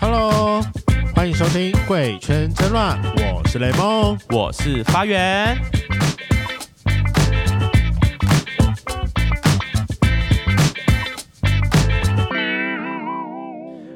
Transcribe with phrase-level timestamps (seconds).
[0.00, 0.62] Hello，
[1.14, 3.02] 欢迎收听《贵圈真乱》，
[3.34, 5.56] 我是雷梦，我是发源。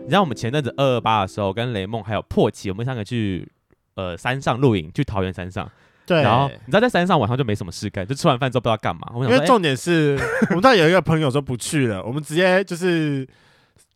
[0.02, 3.48] 你知道我们前阵子二二八的时候，跟雷梦还有破奇，我们三个去
[3.94, 5.70] 呃山上露营，去桃园山上。
[6.10, 6.22] 对。
[6.22, 9.02] 然后你知道在山上晚上就没什么事干，就吃完饭之后不知道干嘛。
[9.14, 13.24] 我想，因为重点是，欸、 我们那有一个朋友说不去了，我们直接就是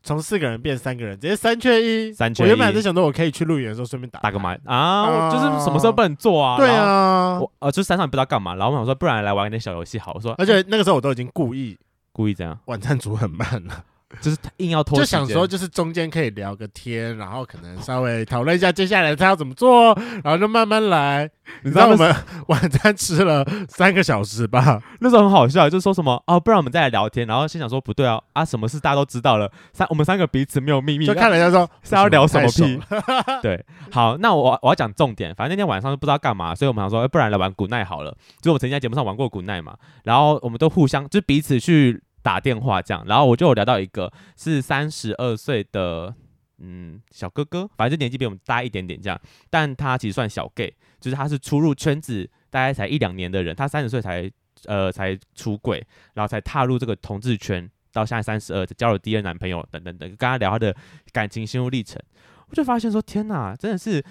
[0.04, 2.12] 从四个人变三个人，直接三缺一。
[2.12, 2.44] 三缺一。
[2.44, 6.56] 我原本还是想说，我可以去露营的时候顺便打打个麻啊，啊就是什么时候不能做啊？
[6.56, 7.40] 对啊。
[7.40, 10.12] 我呃，就山上不知道干嘛，然后我想说，不然来玩一点小游戏好。
[10.14, 11.76] 我说，而且那个时候我都已经故意
[12.12, 13.84] 故意这样，晚餐煮很慢了。
[14.22, 21.30] 就是硬要拖，就想说就是中间可以聊个天，然后可能稍微讨论一下接下来他要怎么做，然后就慢慢来。
[21.62, 22.14] 你知道我们
[22.46, 24.82] 晚餐吃了三个小时吧？
[25.00, 27.26] 那时候很好笑，就是说什么哦，不然我们再来聊天。
[27.26, 32.80] 然后心想说不对啊啊，什么事大家都知道了，三我们三个彼此没有秘密，就看人家说是要聊什么屁？
[33.42, 38.16] 对，好，那我我要讲重点，反正那天晚上都不知道干嘛，所以我们想说，欸、不然来玩古奈好了。
[38.40, 42.02] 就我们曾经在节目上玩过古奈嘛，然后我们都互相就彼此去。
[42.24, 46.14] 打电话这样，然后我就有聊到一个是三十二岁的
[46.56, 54.30] 嗯小哥哥，反正就年纪比我们大一点点这样，但他其实算小 gay，就是他是初入圈子大概才一两年的人，他三十岁才
[54.64, 60.74] 呃才出柜，然后才踏入这个同志圈，到现在三十二，交了第二男朋友等等等，跟他聊他的
[61.12, 62.00] 感情心路历程，
[62.48, 64.02] 我就发现说天哪，真的是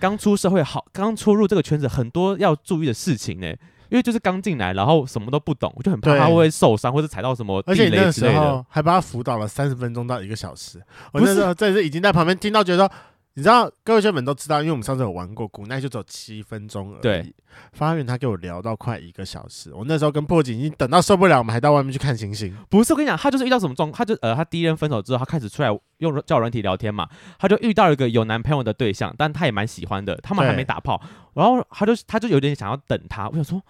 [0.00, 3.54] 刚出社会好，刚出入这个圈子很多要注意的事情呢。
[3.92, 8.64] 因为就是刚进来，然后什么都不懂，我就很怕他会，受伤，或者踩到什么地雷之类的。
[8.70, 10.80] 还帮他辅导了三十分钟到一个小时。
[11.12, 12.92] 我那时候这是已经在旁边听到，觉得说。
[13.34, 17.00] 你知道各位圈粉都知道，因为我们上次有玩过古奈，就只有七分钟而已。
[17.00, 17.34] 对，
[17.72, 22.54] 发源他给我聊到快一个小时，我那时候跟破警已经等到受不了，我们还到外面去看星星。
[22.68, 31.00] 不是，我跟你讲，他就是遇到什么状况，他就呃，他第一任分手之后，他开始出来用交友软体聊天嘛，他就遇到一个有男朋友的对象，但他也蛮喜欢的，他们还没打炮，
[31.32, 33.62] 然后他就他就有点想要等他，我想说。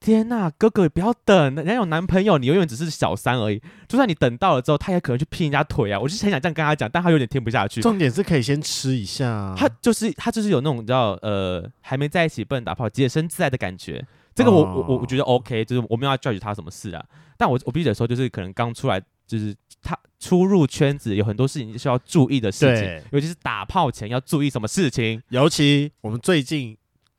[0.00, 3.60] 天呐、啊，哥哥不要等，人家有男朋友，你永远只是小三而已。
[3.86, 6.00] 就算你等到了之后，他也可能去劈人家腿啊！
[6.00, 7.82] 我就很想这样跟他讲，但他有点听不下去。
[7.82, 9.54] 重点是可以先吃一下。
[9.54, 14.02] 他就是他就是有那种你知道呃还没在一起不能打炮，洁身自爱的感觉。
[14.34, 17.04] 这个我、哦、我我觉得 OK，就是我没有要 judge 他什么事啊。
[17.36, 25.22] 但我我必须得说，就是可能刚出来，就是他初入圈子，有很多事情需要注意的事情，尤其是打炮前要注意什么事情。
[25.28, 26.74] 尤其我们最近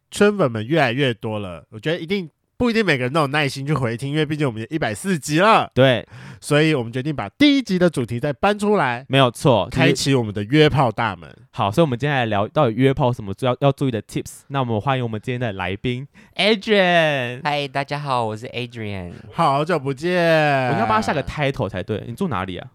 [0.10, 2.28] 圈粉们越来越多了，我觉得一定。
[2.62, 5.72] 不一定每个人都有耐心去回听，因为毕竟我们也一百四十集了。
[5.74, 6.08] 对，
[6.40, 11.28] 所以我们决定把第一集的主题再搬出来，没有错，开启我们的约炮大门。
[11.50, 14.42] 好，所以我们今天来聊到底约炮什么要要注意的 tips。
[14.50, 17.42] 那我们欢迎我们今天的来宾 Adrian。
[17.44, 19.14] 嗨，大家好，我是 Adrian。
[19.34, 22.04] 好久不见，我应该帮他下个 title 才对。
[22.06, 22.68] 你住哪里啊？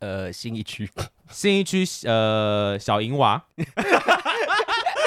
[0.00, 0.86] 呃，新一区，
[1.30, 3.42] 新一区，呃，小银娃。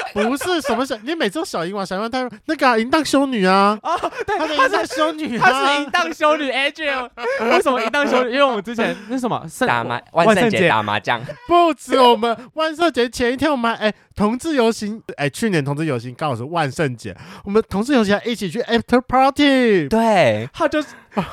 [0.28, 6.50] 不是什么小，你每次小银娃、小银娃，他说那个淫荡修女啊，哦，对，她是修女，她是淫荡修女。
[6.50, 7.08] Adrian，
[7.50, 8.32] 为什么淫荡修女？
[8.32, 9.46] 因为我们之前那什么？
[9.66, 20.82] 打麻万圣节打麻将，不止我们万圣节前一天，我们哎同志游行，哎去年同志游行刚好是万圣节，我们同志游行还一起去 after party，对，他就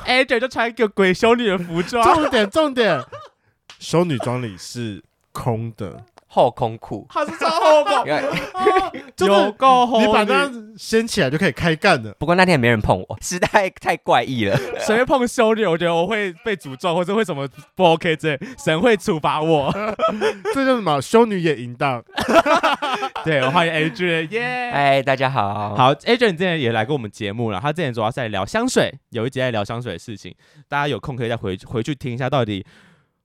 [0.06, 3.02] Adrian 就穿一个鬼修女的服装，重点重点，
[3.78, 6.04] 修女装里是空的。
[6.36, 8.04] 后空裤，他是穿后空，
[9.26, 12.14] 有够厚，你把它掀起来就可以开干了。
[12.18, 14.54] 不过那天也没人碰我，实在太怪异了。
[14.86, 15.64] 谁会碰修女？
[15.64, 19.72] 我觉得我会被诅咒，或者会什么不 OK 之类，神会处罚我。
[20.52, 21.00] 这叫什么？
[21.00, 22.04] 修女也淫荡。
[23.24, 24.70] 对，我欢迎 Adrian，耶！
[24.70, 27.58] 哎，大家好，好，Adrian 之前也来过我们节目了。
[27.58, 30.34] 他之前主要是在聊香水，有一集在聊香水的事情，
[30.68, 32.62] 大家有空可以再回回去听一下，到底。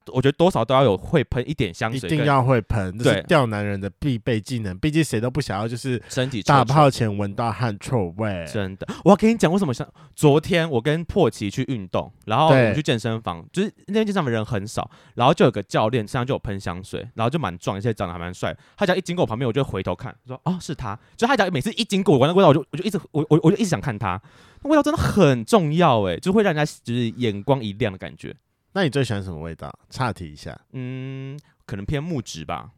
[0.08, 4.76] 我觉得多少都要有会喷一点香水，一定要会喷，这是钓男人的必备技能。
[4.78, 8.46] 毕竟谁都不想要就是身体打炮前闻到汗臭味。
[8.52, 18.56] 真的，我要跟你讲为什么像昨天我跟破奇去运动，然后我们去健身房，就是那边健身房人很少，然后就有个教练身上就有喷香水，然后就蛮壮，而且长得还蛮帅。
[18.76, 20.98] 他只要一经过我旁边，我就回头看，说哦是他。
[21.16, 24.20] 就他只要每次一经过我那味道，我就我就一直我我我就一直想看他，
[24.62, 28.34] 那味道真的很重要哎，就会让人家就是眼光一亮的感觉。
[28.72, 29.72] 那你最喜欢什么味道？
[29.90, 32.70] 岔题一下，嗯，可能偏木质吧。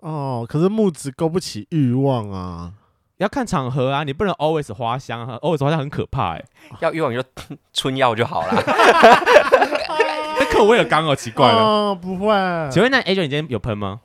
[0.00, 2.72] 哦，可是木质勾不起欲望啊，
[3.18, 6.46] 要看场合啊，你不能 always 花香啊，always 花香很可怕哎、欸。
[6.80, 7.24] 要欲望你就
[7.72, 8.52] 春药就好了。
[10.38, 11.58] 那口味有刚好奇怪了。
[11.58, 12.34] 哦，不会。
[12.70, 14.00] 请问那 Adrian 你今天有喷吗？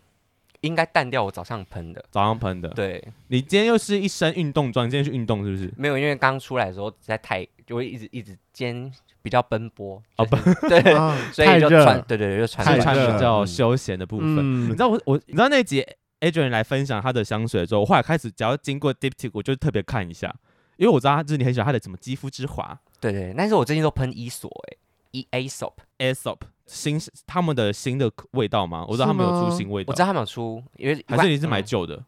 [0.62, 2.70] 应该淡掉我早上喷的，早上喷的。
[2.70, 5.74] 对，你今天又是一身运动装，你今天去运动是不是？
[5.76, 10.40] 没有，因为刚出来的时候实在太，就会一直一直今天比较奔波，哦奔，
[10.70, 13.48] 对，啊 所以就穿，对对对，就穿太穿比较嗯。
[13.48, 14.38] 休闲的部分。
[14.40, 14.66] 嗯。
[14.66, 15.86] 你知道我我你知道那集
[16.20, 20.36] Adrian 来分享他的香水的时候，我后来开始只要经过 Diptyque，我就特别看一下，
[20.78, 22.80] 因为我知道他就是你很喜欢他的什么肌肤之华。
[23.00, 24.78] 对对，但是我最近都喷伊索，哎
[25.12, 26.38] ，E A soap，Aesop
[26.68, 28.86] 新他们的新的味道吗？
[28.88, 32.04] 我知道他们有出新味道，我知道他们有出，因为还是你是买嗯旧的？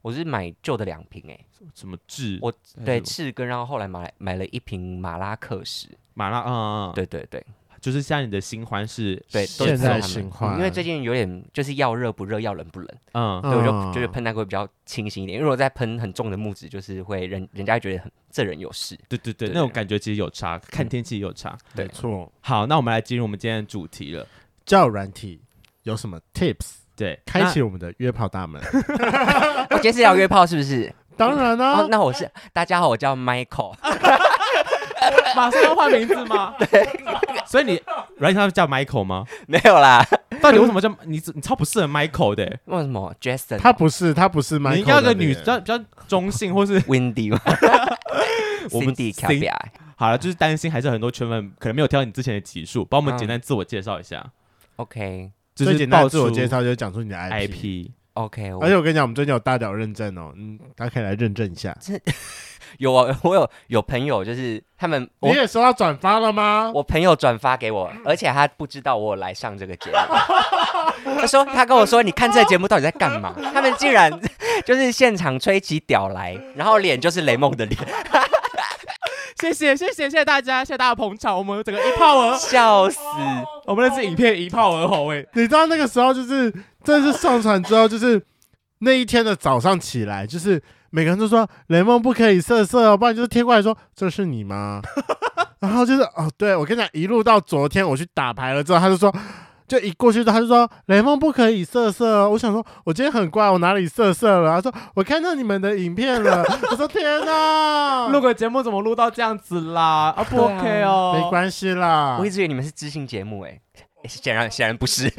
[0.00, 1.38] 我是买旧的两瓶，哎，
[1.74, 2.38] 什么痣？
[2.40, 2.50] 我
[2.84, 3.04] 对什么？
[3.04, 5.88] 赤根，然后后来买买了一瓶马拉克什，
[6.18, 7.44] 马拉，嗯嗯，嗯，对对对
[7.80, 21.56] 就是现在你的新欢是，对，都现在新欢因为最近有点就是要热不热，要冷不冷，嗯，所以，我就嗯就是喷那个会比较清新一点，因为我在喷很重的木质，就是会人人家会觉得很这人有事，对对对，那种感觉其实有差，看天气也有差。
[21.76, 22.32] 对没错。
[22.40, 24.26] 好，那我们来进入我们今天的主题了。
[24.66, 25.40] 交友软体
[25.84, 26.78] 有什么 tips？
[26.96, 28.60] 对，开启我们的约炮大门。
[29.70, 30.92] 我 今天是要约炮是不是？
[31.16, 34.77] 当然啦、哦，那我是大家好，我叫 Michael，那
[35.36, 36.54] 马上要换名字吗？
[36.58, 36.88] 对，
[37.46, 37.80] 所以你
[38.16, 39.24] 软件上叫 Michael 吗？
[39.46, 40.04] 没有啦，
[40.40, 41.20] 到底为什么叫你？
[41.34, 47.40] 你超不适合 Michael 的欸，为什么 Jason 他不是，他不是 Michael 你应该要个女比较比较中性，或是 Windy 吗
[48.70, 49.48] 我们 Cindy 卡比
[49.96, 54.24] 好了，就是担心还是很多圈粉可能没有听到你之前的集数，帮我们简单自我介绍一下
[54.76, 57.50] ，，OK 就是最简单自我介绍就是讲出你的 IP。
[57.50, 57.90] IP。
[58.14, 61.76] OK，而且我跟你讲，我们最近有大屌认证哦，嗯，大家可以来认证一下。
[62.78, 66.70] 有啊， 我有有朋友就是他们我你也收到转发了吗？
[66.74, 69.96] 我朋友转发给我，而且他不知道我有来上这个节目。
[71.18, 73.34] 他说他跟我说，你看这个节目到底在干嘛？
[73.52, 74.10] 他们竟然
[74.64, 77.80] 就是现场吹起屌来，然后脸就是雷梦的脸，
[79.40, 82.98] 谢谢谢谢谢谢大家，谢谢大家捧场，我们整个一炮而，笑死！
[83.66, 85.24] 我们那支影片一炮而红哎。
[85.34, 88.20] 你知道那个时候就是，真的是上传之后，就是
[88.80, 90.60] 那一天的早上起来，就是
[90.90, 94.80] 每个人都说雷梦不可以色色哦，不然就是贴过来说这是你吗？
[95.60, 99.14] 然后就是哦，对我跟你讲，一路到昨天我去打牌了之后，他就说。
[99.68, 102.30] 就一过去之后，他就说雷梦不可以色色哦。
[102.30, 104.62] 我想说，我今天很乖，我哪里色色了？
[104.62, 106.42] 他说我看到你们的影片了。
[106.72, 110.14] 我说天哪，录个节目怎么录到这样子啦？
[110.16, 112.30] 啊不 OK 哦，没关系啦我一。
[112.30, 113.60] 直以为你们是知性节目、欸，
[114.02, 115.12] 哎，显然显然不是。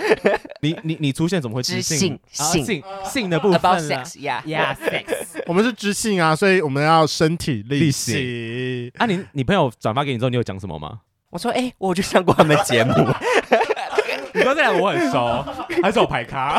[0.62, 8.92] 你你你出现怎么会知知性性啊性性性的部分 About sex，yeah Yeah sex 我们是知性啊，所以我们要身体力力行。
[8.98, 11.00] 啊你你朋友转发给你之后，你有讲什么吗？
[11.30, 12.92] 我说，哎、我就上过他们节目，
[14.34, 15.46] 你说这两个我很熟，
[15.84, 16.58] 还是我排咖？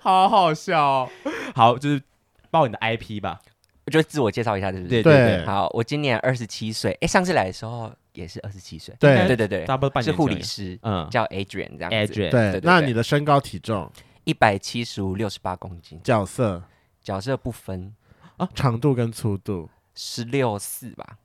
[0.00, 1.10] 好好笑、哦。
[1.54, 2.02] 好，就是
[2.50, 3.40] 报你的 IP 吧。
[3.88, 4.90] 我就自我介绍一下，对不是？
[4.90, 5.46] 对对对。
[5.46, 9.26] 好，我今年二十七岁，哎，上次来的时候也是二十七岁，对。
[9.26, 11.08] 对对对，差不多半是年前护理师，嗯。
[11.10, 13.90] 叫 Adrian 这样子，，Adrian，对对，那对你的身高体重、
[14.24, 16.62] 一百七十五，六十八公斤，角色、
[17.02, 17.94] 角色不分。
[18.36, 19.70] 啊，长度跟粗度？
[19.94, 21.16] 十六四吧，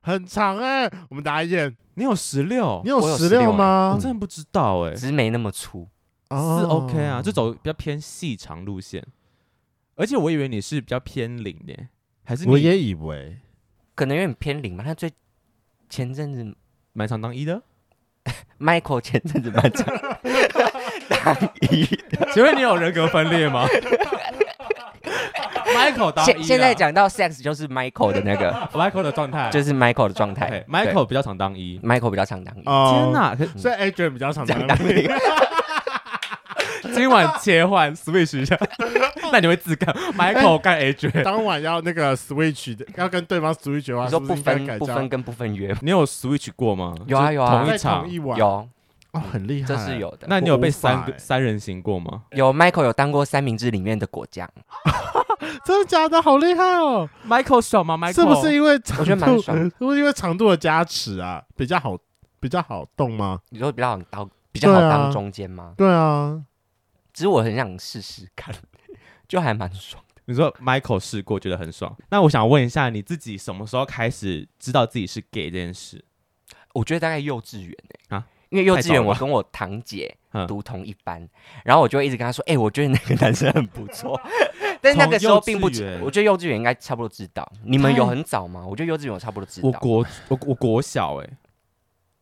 [0.00, 2.82] 很长哎、我们打一眼，你有十六？
[2.84, 3.92] 你，有十六吗？
[3.94, 4.00] 我？
[4.00, 5.88] 真的不知道哎、只是没那么粗，
[6.30, 9.06] 是哦 OK 啊，就走比较偏细长路线。
[10.00, 11.76] 而且我以为你是比较偏零的，
[12.24, 13.36] 还是你我也以为
[13.94, 14.82] 可能有点偏零吧。
[14.82, 15.10] 他最
[15.90, 16.56] 前阵子
[16.94, 17.62] 蛮常当一的。
[18.58, 19.86] Michael 前阵子蛮常
[21.08, 21.36] 当
[21.70, 21.84] 一
[22.16, 23.66] 的， 请问你有人格分裂吗？
[25.74, 31.78] Michael 当现现在讲到 sex 就是 Michael 的那个，Michael 的状态，就是 Michael 的状态 OK，Michael 比较常当一。
[31.80, 33.36] Michael 比较常当一，哦，天，哪！
[33.58, 35.08] 所以 Adrian 比较常讲当一。
[36.94, 38.56] 今晚切换 switch 一下，
[39.32, 41.22] 那你会自干 Michael 干 Adrian？
[41.22, 46.94] 当晚要那个 switch 的，要跟对方 switch 的话，你说不分不分跟不分约你有 switch 过吗？
[47.06, 48.10] 有啊有啊同一场同。
[48.10, 48.68] 一晚有，
[49.12, 50.26] 哦，很厉害，这是有的。
[50.28, 54.48] 那你有被三个欸三人行过吗有 Michael 有当过三明治里面的果酱，
[55.64, 56.20] 真的假的？
[56.20, 61.96] 好厉害哦！？Michael 爽吗？Michael 是不是因为我觉得长度蛮爽是不是因为长度的加持啊，比较好，
[62.38, 63.40] 比较好动吗？
[63.50, 65.74] 你说比较好当比较好当中间吗？
[65.76, 66.40] 对啊，
[67.12, 68.54] 其实我很想试试看，
[69.30, 70.20] 就还蛮爽的。
[70.24, 71.96] 你说 Michael 试过觉得很爽？
[72.10, 76.04] 那我想问一下，你自己什么时候开始知道自己是 gay 这件事？
[76.74, 77.70] 我觉得大概幼稚园
[78.08, 81.28] 欸啊因为幼稚园我跟我堂姐嗯读同一班，
[81.64, 84.20] 然后我就一直跟她说：“哎、我觉得那个男生很不错。
[84.82, 85.66] ”但是那个时候并不
[86.02, 87.48] 我觉得幼稚园应该差不多知道。
[87.62, 88.66] 你们有很早吗？
[88.66, 89.68] 我觉得幼稚园我差不多知道。
[89.68, 91.30] 我国我我国小哎、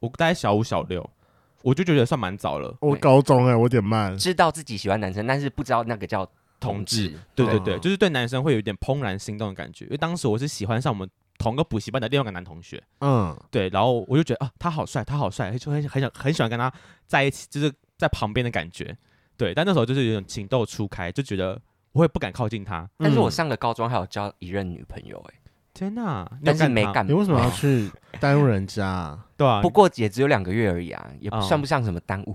[0.01, 1.09] 我大概小五小六，
[1.63, 2.77] 我就觉得算蛮早了。
[2.81, 4.15] 我高中哎、我有点慢。
[4.19, 6.29] 知道自己喜欢男生，但是不知道那个叫
[6.61, 7.15] 同同志。
[7.35, 16.73] 对对对，哦就是对男生会有一点怦然心动的感觉，因为当时我是喜欢上我们同个补习班的另外一个男同学，嗯，对，然后我就觉得啊，他好帅，他好帅，就很很想很喜欢跟他
[17.07, 18.97] 在一起，就是在旁边的感觉，
[19.37, 21.61] 对，但那时候就是有种情窦初开，就觉得
[21.93, 22.89] 我会不敢靠近他。
[22.99, 25.41] 但是我上了高中还有交一任女朋友、欸，哎，
[25.79, 26.29] 天哪！
[26.45, 27.07] 但是没干。
[27.07, 29.19] 你为什么要去耽误人家、啊？
[29.39, 32.35] 对啊，不过也只有两个月而已啊，也不算不上什么耽误。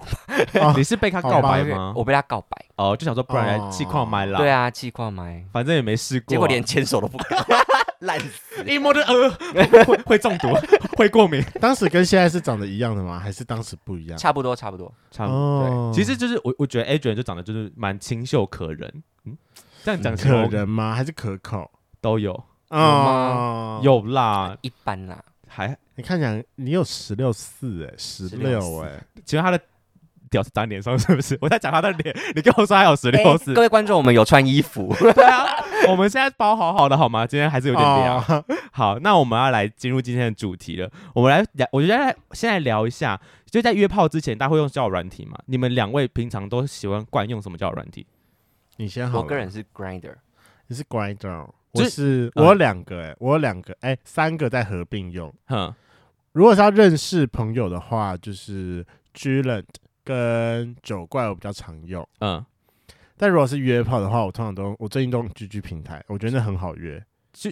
[0.61, 1.91] 哦、 你是被他告白吗？
[1.93, 2.65] 我被他告白。
[2.77, 4.39] 哦，就想说不然来气矿麦啦。
[4.39, 7.45] 对啊，气矿麦，反正也没试过、啊，结果连牵手都不敢。
[7.99, 8.63] 烂死！
[8.65, 9.29] 一摸就呃，
[9.85, 10.47] 会会中毒，
[10.97, 11.43] 会过敏。
[11.59, 13.19] 当时跟现在是长得一样的吗？
[13.19, 14.17] 还是当时不一样？
[14.17, 15.37] 差不多，差不多，差不多。
[15.37, 19.03] 哦、对，其实就是我，我觉得 Adrian 就长得就是蛮清秀可人。
[19.25, 19.37] 嗯，
[19.83, 20.95] 这样讲可人吗？
[20.95, 21.69] 还是可口？
[22.01, 22.43] 都有
[22.79, 25.23] 啊、哦，有啦，一般啦。
[25.47, 29.63] 还你看讲你有十六四哎，十六哎，请问他的。
[30.33, 31.37] 屌是长脸上是不是？
[31.41, 33.53] 我在讲他的脸，你跟我说还有十六四。
[33.53, 34.91] 各位观众，我们有穿衣服。
[35.13, 35.45] 对啊，
[35.87, 37.27] 我们现在包好好的好吗？
[37.27, 38.17] 今天还是有点凉。
[38.17, 38.43] Oh.
[38.73, 40.89] 好，那我们要来进入今天的主题了。
[41.13, 45.37] 我们来聊，我觉得来先来聊一下，就在约炮之前，大家会用交友软体吗？
[45.45, 48.07] 你们两位平常都喜欢惯用什么交友软体？
[48.77, 49.19] 你先好。
[49.19, 50.15] 我个人是 Grinder，
[50.65, 55.33] 你是 Grindr，我是我有两个哎、欸，我有两个哎、欸，三个在合并用。
[55.47, 55.73] 哼，
[56.33, 59.65] 如果是要认识朋友的话，就是 Gland
[60.03, 62.45] 跟九怪我比较常用，嗯，
[63.17, 67.03] 但如果是约炮的话，我通常都我最近都用 GG 平台，我觉得那很好约。
[67.31, 67.51] 就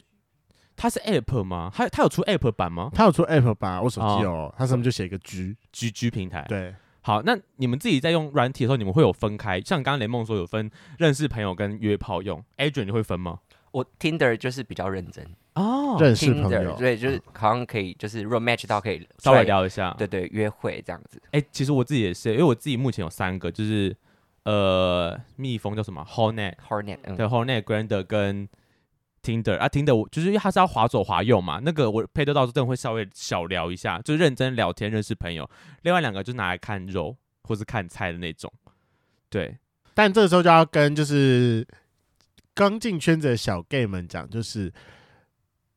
[0.76, 1.72] 它是 App 吗？
[1.74, 2.92] 它它有出 App 版吗？
[2.94, 6.46] 它有出 App 版，我手机有，哦、它上面就写一个 G GG 平台。
[6.48, 9.60] 对，好，那你们自己在用软体的时候，你们会有分开？
[9.62, 13.40] 像刚刚雷梦说有分认识朋友跟约炮用，Adrian 你会分吗？
[13.72, 15.26] 我 Tinder 就是比较认真
[15.56, 21.22] 哦，认识朋友，对，就是好像可以，就是 road match 到可以稍微聊一下，对对，约会这样子。
[21.32, 23.96] 哎、欸，其实我自己也是，因为我自己目前有三个，就是
[24.44, 28.48] 呃，蜜蜂叫什么？Hornet，Hornet，嗯、对，Hornet、Grander 跟
[29.24, 35.50] Tinder 啊，Tinder 我就是因为它是要滑左滑右嘛，那个我配对到真的会稍微小聊一下，就认真聊天认识朋友。
[35.82, 38.52] 另外两个就拿来看肉或是看菜的那种，
[39.30, 39.58] 对。
[39.94, 41.68] 但这个时候就要跟就是。
[42.54, 44.72] 刚进圈子的小 gay 们讲，就是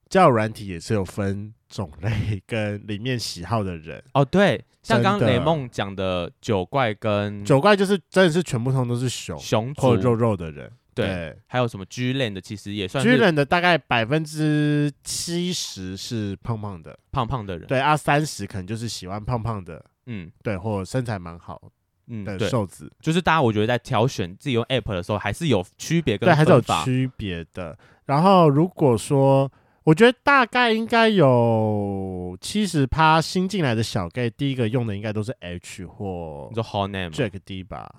[0.08, 4.24] 交友软体也是有分种类跟里面喜好的人哦。
[4.24, 10.70] 对，像刚刚雷梦讲的九怪跟九怪，就是真的是全部通都是熊熊或肉肉的人。
[10.94, 17.66] 对，对还有什么 Gland 的，其实也算是 Gland 的大概百分之七十是胖胖的，胖胖的人。
[17.66, 21.72] 对啊，三十可能就是喜欢胖胖的，嗯，对，或者身材蛮好。
[22.06, 27.76] 嗯，的瘦子就是大家，我觉得在挑选自己用 app 的时候，还是有区别跟对，还是有区别的。
[28.04, 29.50] 然后如果说，
[29.84, 37.94] 我觉得大概应该有七十趴新进来的小 gay，第一个用的应该都是 H 或你说 Hot Name Jack D 吧。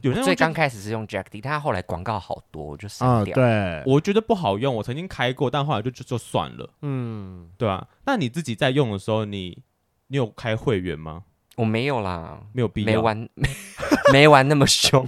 [0.00, 3.34] 有最刚开始是用 Jack D，他后来广告好多，就删掉。
[3.34, 3.34] 嗯。
[3.34, 6.70] 对，我觉得不好用，我曾经开过，但后来就就就算了。
[6.82, 7.84] 嗯，对啊。
[8.06, 9.60] 那你自己在用的时候，你
[10.06, 11.24] 你有开会员吗？
[11.58, 13.48] 我没有啦，没有必要，没玩，没，
[14.12, 15.04] 没玩那么凶。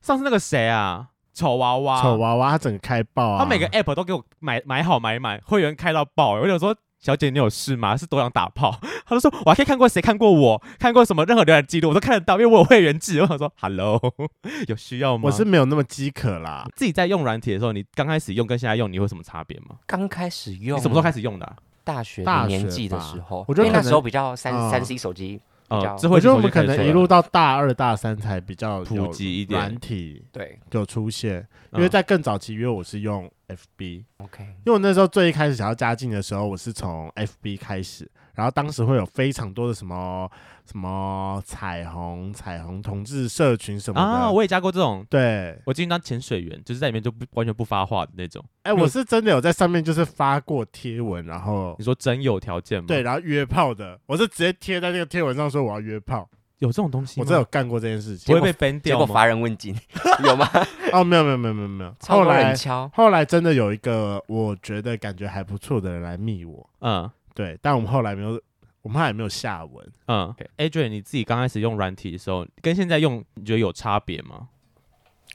[0.00, 3.42] 上次那个谁啊，丑娃娃，丑娃娃他整个开爆啊！
[3.42, 6.34] 他每个 app 都给我买买好买满，会员开到爆。
[6.34, 7.96] 我就说，小姐你有事吗？
[7.96, 8.78] 是多想打炮？
[9.04, 13.20] 他就说，我还可以看过谁看过我，看过什么任何浏览记录，我都看得到，因为我有会员制。
[13.20, 14.00] 我想说，Hello，
[14.68, 15.22] 有需要吗？
[15.24, 16.68] 我是没有那么饥渴啦。
[16.76, 19.74] 自己在用软体的时候，你刚开始用跟现在用，你会有什么差别吗？
[19.88, 21.56] 刚开始用，你什么时候开始用的啊？
[21.86, 25.78] 大学年纪的时候，我觉得那时候比较三三 C 手机，呃，
[26.10, 31.46] 我觉得我们可能一路到大二大三才比较普及一点软体，对，有出现。
[31.74, 38.10] 因为在更早期，因为我是用 FB，OK，嗯，因为我那时候最一开始想要加进的时候，我是从 FB 开始。
[38.34, 40.30] 然后当时会有非常多的什么
[40.66, 45.06] 什么彩虹彩虹同志社群什么的啊，我也加过这种。
[45.08, 48.44] 对，我进去当潜水员，就是在里面就不完全不发话的那种。
[48.64, 52.86] 哎，我是真的有在上面就是发过贴文，然后你说真有条件吗？
[52.88, 57.20] 对，然后约炮的，我是直接贴在那个贴文上说我要约炮，有这种东西？
[57.20, 59.02] 我真的有干过这件事情，不会被 ban 掉吗？
[59.02, 59.74] 结果乏人问津，
[60.24, 60.48] 有吗？
[60.92, 61.94] 哦，没有没有没有没有没有。
[62.08, 62.54] 后来
[62.92, 68.40] 后来真的有一个我觉得感觉还不错的人来密我，嗯，对，但我们后来没有。
[68.86, 69.92] 我们还没有下文。
[70.06, 74.48] 嗯，Adrian，你自己刚开始用软体的时候，跟现在用，你觉得有差别吗？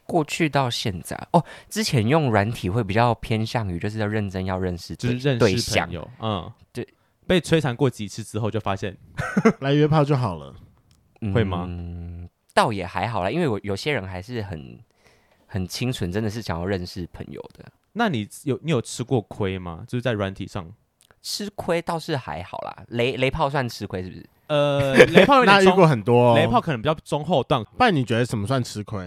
[0.06, 6.10] 过去到现在，哦，之前用软体会比较偏向于就是要认真要认识，就是认识朋友。
[6.22, 6.88] 嗯，对。
[7.28, 8.98] 被摧残过几次之后，就发现
[9.60, 10.56] 来约炮就好了，
[11.34, 11.66] 会吗？
[11.68, 14.80] 嗯，倒也还好啦，因为我有些人还是很
[15.46, 17.70] 很清纯，真的是想要认识朋友的。
[17.92, 19.84] 那你有你有吃过亏吗？
[19.86, 20.74] 就是在软体上。
[21.22, 24.26] 吃亏倒是还好啦，雷雷炮算吃亏是不是？
[24.48, 27.64] 呃，雷炮有点 那遇过很多，雷炮可能比较中后段。
[27.64, 29.06] 不然你觉得什么算吃亏？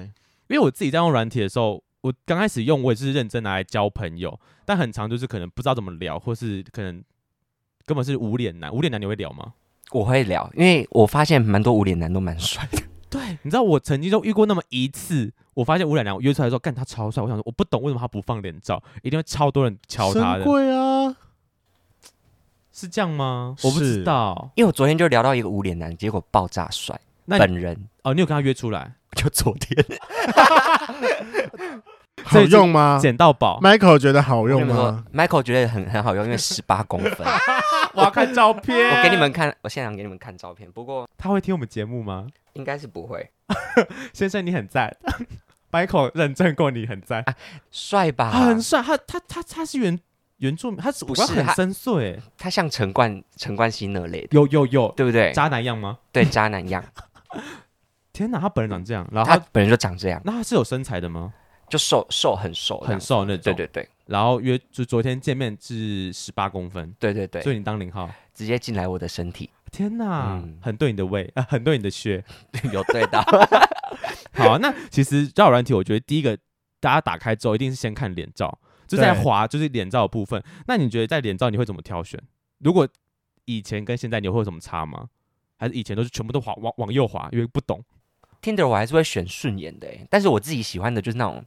[0.48, 7.02] 因为我自己在用软体的时候，我刚开始用我也是认真拿来交朋友，但很长就是可能不知道怎么聊，或是可能
[7.84, 8.72] 根本是无脸男。
[8.72, 9.54] 无脸男你会聊吗？
[9.90, 12.82] 我会聊，因为我发现蛮多无脸男都蛮帅的。
[13.10, 20.44] 对，你知道 我曾经就遇过那么一次，我发现无脸男我约出来之后，干他超帅，我想说我不懂为什么他不放脸照，一定会超多人敲他的。
[20.44, 20.93] 贵啊，
[22.74, 23.54] 是这样吗？
[23.62, 28.92] 我不知道，因为我昨天就聊到一个无脸男，结果爆炸帅，本人哦，你有跟他约出来？
[29.14, 29.84] 就昨天。
[32.24, 32.98] 好用吗？
[33.00, 37.18] 捡到宝，Michael 觉得好用吗？Michael 觉得很很好用，因为十八公分。
[37.94, 40.68] 我要看照片，我给你们看，我现场给你们看照片。
[40.72, 42.26] 不过他会听我们节目吗？
[42.54, 43.30] 应该是不会。
[44.12, 44.96] 先生，你很赞
[45.70, 47.24] ，Michael 认证过你很赞，
[47.70, 48.30] 帅吧？
[48.30, 48.82] 很帅。
[48.82, 50.00] 他他他他是原
[50.44, 52.18] 原住民，他是不是很深邃？
[52.36, 55.32] 他像陈冠陈冠希那类的，有有有，对不对？
[55.32, 55.98] 渣男样吗？
[56.12, 56.84] 对，渣男样。
[58.12, 61.32] 天哪，他本人长这样，然后他本人就长这样，那他是有身材的吗？
[61.68, 63.88] 就瘦瘦很瘦很瘦那种，对对对。
[64.06, 67.40] 然后约就昨天见面是十八公分，对对对。
[67.40, 69.48] 所以你当零号，直接进来我的身体。
[69.72, 72.22] 天哪，很对你的胃啊， 很对你的血，
[72.70, 73.22] 有对到。
[74.34, 76.36] 好，那其实交友软体，我觉得第一个
[76.78, 78.56] 大家打开之后，一定是先看脸照，
[78.86, 80.42] 就在滑就是脸照的部分。
[80.66, 82.20] 那你觉得在脸照你会怎么挑选？
[82.58, 82.88] 如果
[83.44, 85.08] 以前跟现在你会有什么差吗？
[85.56, 87.82] 还是以前都是全部都滑往往右滑，因为不懂
[88.42, 91.44] ？Tinder 我还是会选顺眼的，但是我自己喜欢的就是那种。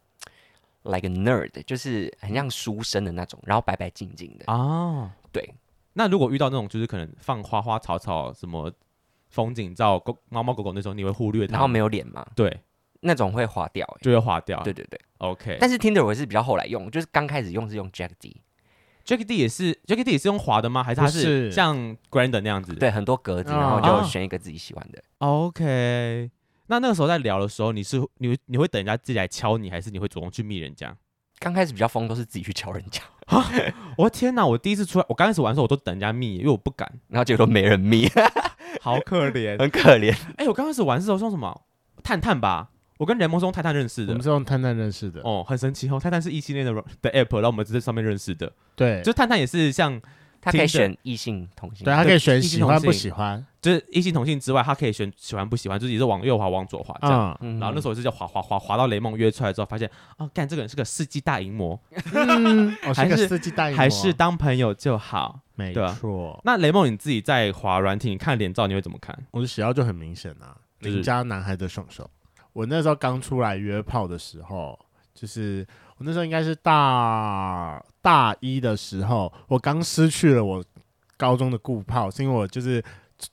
[0.84, 5.12] like a nerd，就是很像书生的那种，然后白白净净的哦。
[5.34, 5.54] 对，
[5.92, 8.72] 那如果遇到那种就是可能放花花草草、什么
[9.28, 11.52] 风景照、狗猫猫狗狗那种，你会忽略它？
[11.52, 12.26] 然后没有脸吗？
[12.38, 12.62] 对，
[13.02, 14.62] 那种会划掉，就会划掉。
[14.64, 15.58] 对对对，OK。
[15.60, 20.84] 但是 Tinder 我是比较后来用，就是刚开始用是用 Jack D，Jack D 也是 Jack D 也是用滑的吗？
[20.84, 21.78] 还是它是像
[22.10, 22.74] Grindr 那样子？
[22.74, 25.02] 对，很多格子，然后就选一个自己喜欢的。
[25.20, 26.30] 哦、OK。
[26.68, 30.96] 那那个时候在聊的时候，你是你你会等人家自己来敲你，还是你会主动去密人家？
[31.40, 33.02] 刚开始比较疯，都是自己去敲人家。
[33.96, 34.46] 我的天哪！
[34.46, 38.10] 我第一次出来，我刚开始玩的时候，我都等人家密，因为我不敢，然后结果都没人密，
[38.82, 40.12] 好可怜， 很可怜。
[40.32, 41.62] 哎、欸，我刚开始玩的时候用什么？
[42.04, 44.12] 探探吧，我跟雷蒙是用探探认识的。
[44.12, 45.22] 我们是用探探认识的。
[45.22, 48.52] 哦，很神奇哦，探探是异性恋的的 app，然后我们在上面认识的。
[48.76, 50.02] 对，就探探也是像。
[50.40, 57.38] 他可以选异性同性，对，他可以选喜欢不喜欢，就是异性同性之外，他可以选喜欢不喜欢，就是也是往右滑往左滑这样。
[57.42, 61.78] 然后那时候是叫滑滑滑滑到雷梦约出来之后，发现哦，干这个人是个世纪大淫魔，
[62.96, 66.40] 还是世纪大淫魔，还是当朋友就好，没错。
[66.46, 69.18] 那雷梦你自己在滑软体，你看脸照你会怎么看？
[69.32, 72.10] 我的喜好就很明显啊，邻家男孩的双手。
[72.58, 74.78] 我那时候刚出来约炮的时候，
[75.14, 75.66] 就是
[75.98, 80.64] 我那时候应该是大大一的时候，我刚失去了我。
[81.20, 82.80] 高中的固炮是因为我就是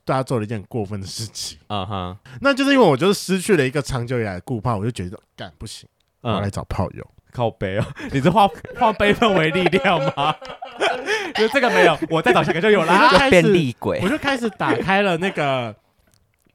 [0.06, 5.86] 大家做了一件很过分的事情，嗯哼，那就是因为我就是失去了一个长久以来的顾炮，我就觉得干不行，
[6.22, 10.34] 我要来找炮友，靠背哦，你是化化悲愤为力量吗？
[11.36, 15.76] 就这个没有，我再找下个就有了，就变厉鬼，我就开始打开了那个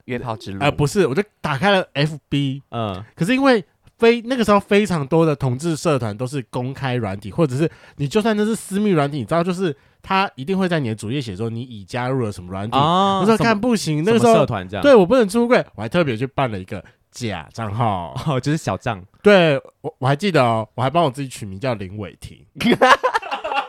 [0.10, 3.64] 约炮之路，呃，不是，我就打开了 FB，嗯，可是因为
[3.98, 9.76] 非那个时候非常多的同志社团都是公开软体，或者是你就算那是私密软体，你知道就是。
[10.02, 19.04] 他一定会在你的主页写说你已加入了什么软体，我说看不行，那个时候社团这样，对我不能出柜，我还特别去办了一个假账号， 哦，就是小账。
[19.22, 22.40] 对我我还记得哦，我还帮我自己取名叫林伟霆，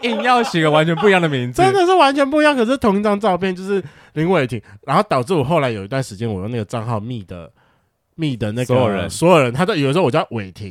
[0.02, 2.56] 硬要写个完全不一样的名字，真的是完全不一样。
[2.56, 3.82] 可是同一张照片就是
[4.14, 7.50] 林伟霆，然后导致我后来有一段时间我用那个账号密的
[8.14, 10.70] 密的那个所有人，所有人他都以为说我叫伟霆，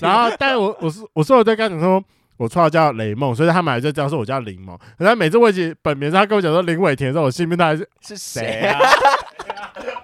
[0.00, 2.02] 然后但是我我是我说我在跟你说。
[2.40, 4.74] 我绰号叫雷梦，所以他们还在这样说我叫林梦。
[4.96, 8.80] 可是他每次问起本名，他跟我讲说林伟霆的时候，我心里面他还是是谁啊？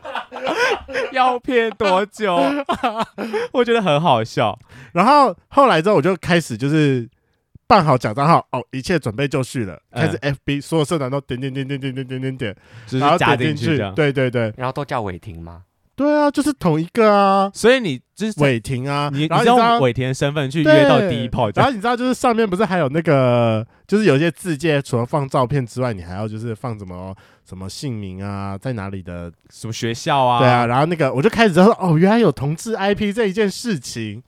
[1.12, 2.38] 要骗多久？
[3.52, 4.54] 我觉得很好笑。
[4.92, 7.08] 然后后来之后，我就开始就是
[7.66, 9.78] 办好假账号，哦，一切准备就绪了。
[9.92, 12.56] 开始 FB 所有社团都点点点点点点点点点，
[13.00, 13.76] 然后加进去。
[13.94, 15.62] 对对对，然后都叫伟霆吗？
[15.96, 27.16] 对啊，就是同一个啊，所以你就是伟霆啊，你然后你用伟霆的身份去约到第一炮，然后你知道就是上面不是还有那个，就是有一些字界，除了放照片之外，你还要就是放什么
[27.48, 34.22] 什么姓名啊，在哪里的什么学校啊，对啊，然后那个我就开始知道说，哦，原来有同志 IP 这一件事情。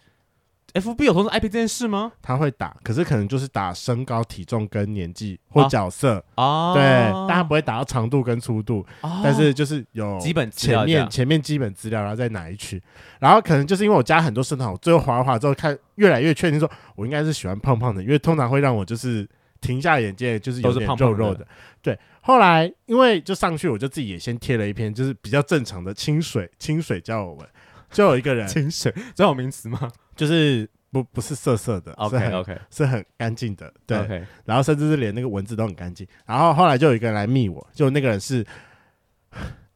[0.75, 2.13] F B 有同志 IP 这件事吗？
[2.21, 6.73] 他会打，可是可能就是打身高、体重跟年纪或角色哦。
[6.75, 6.83] 对，
[7.27, 12.81] 但他不会打到长度跟粗度，哦、但是就是有基本前面前面基本资料，然后在哪一区，
[13.19, 19.27] 然后可能就是因为我加很多社团，我最后滑一滑之后看越来越确定说，我应该是喜欢胖胖的，因为通常会让我就是
[19.61, 21.47] 停下眼睛，就是有点肉肉的。
[21.81, 27.49] 对，后来因为就上去，我就自己也先贴了一篇，就是比较正常的清水清水交友文，
[27.91, 29.91] 就有一个人清水，这有名词吗？
[30.19, 33.97] 就是不不是色色的，OK OK，是很干净的，对。
[33.99, 34.25] Okay.
[34.45, 36.07] 然后甚至是连那个文字都很干净。
[36.27, 38.45] 然后后来就有一个人来密我，就那个人是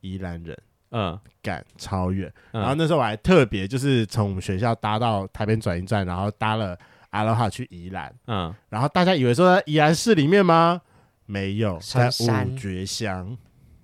[0.00, 0.58] 宜兰人，
[0.90, 2.30] 嗯，赶超远。
[2.50, 6.76] 嗯然后那时候我还特别就是从我们学校搭到台北转运站，然后搭了
[7.10, 8.12] 阿罗哈去宜兰。
[8.26, 10.82] 嗯，然后大家以为说在宜兰市里面吗？
[11.26, 13.38] 没有，在五绝乡。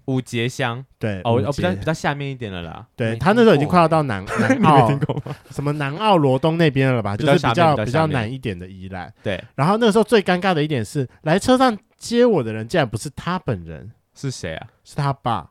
[0.08, 2.86] 五节乡对，哦，哦，比较比较下面一点了啦。
[2.96, 5.36] 对他那时候已经快要到南 南你没澳听，过吗？
[5.50, 7.16] 什么南澳罗东那边了吧？
[7.16, 9.12] 就是比比较比较南一点的宜兰。
[9.22, 14.66] 对，然后那个时候最尴尬的一点是，来车上接我的人竟然不是他本人，是谁啊？
[14.82, 15.50] 是他爸。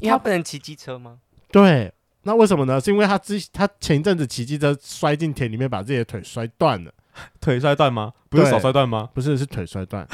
[0.00, 1.18] 因为他不能骑机车吗？
[1.50, 1.90] 对，
[2.24, 2.78] 那为什么呢？
[2.80, 6.92] 是因为他之他前一阵子骑机车摔进田里面，把自己的腿摔断了。
[7.40, 8.12] 腿摔断吗？
[8.28, 9.08] 不是手摔断吗？
[9.14, 10.06] 不是，是腿摔断，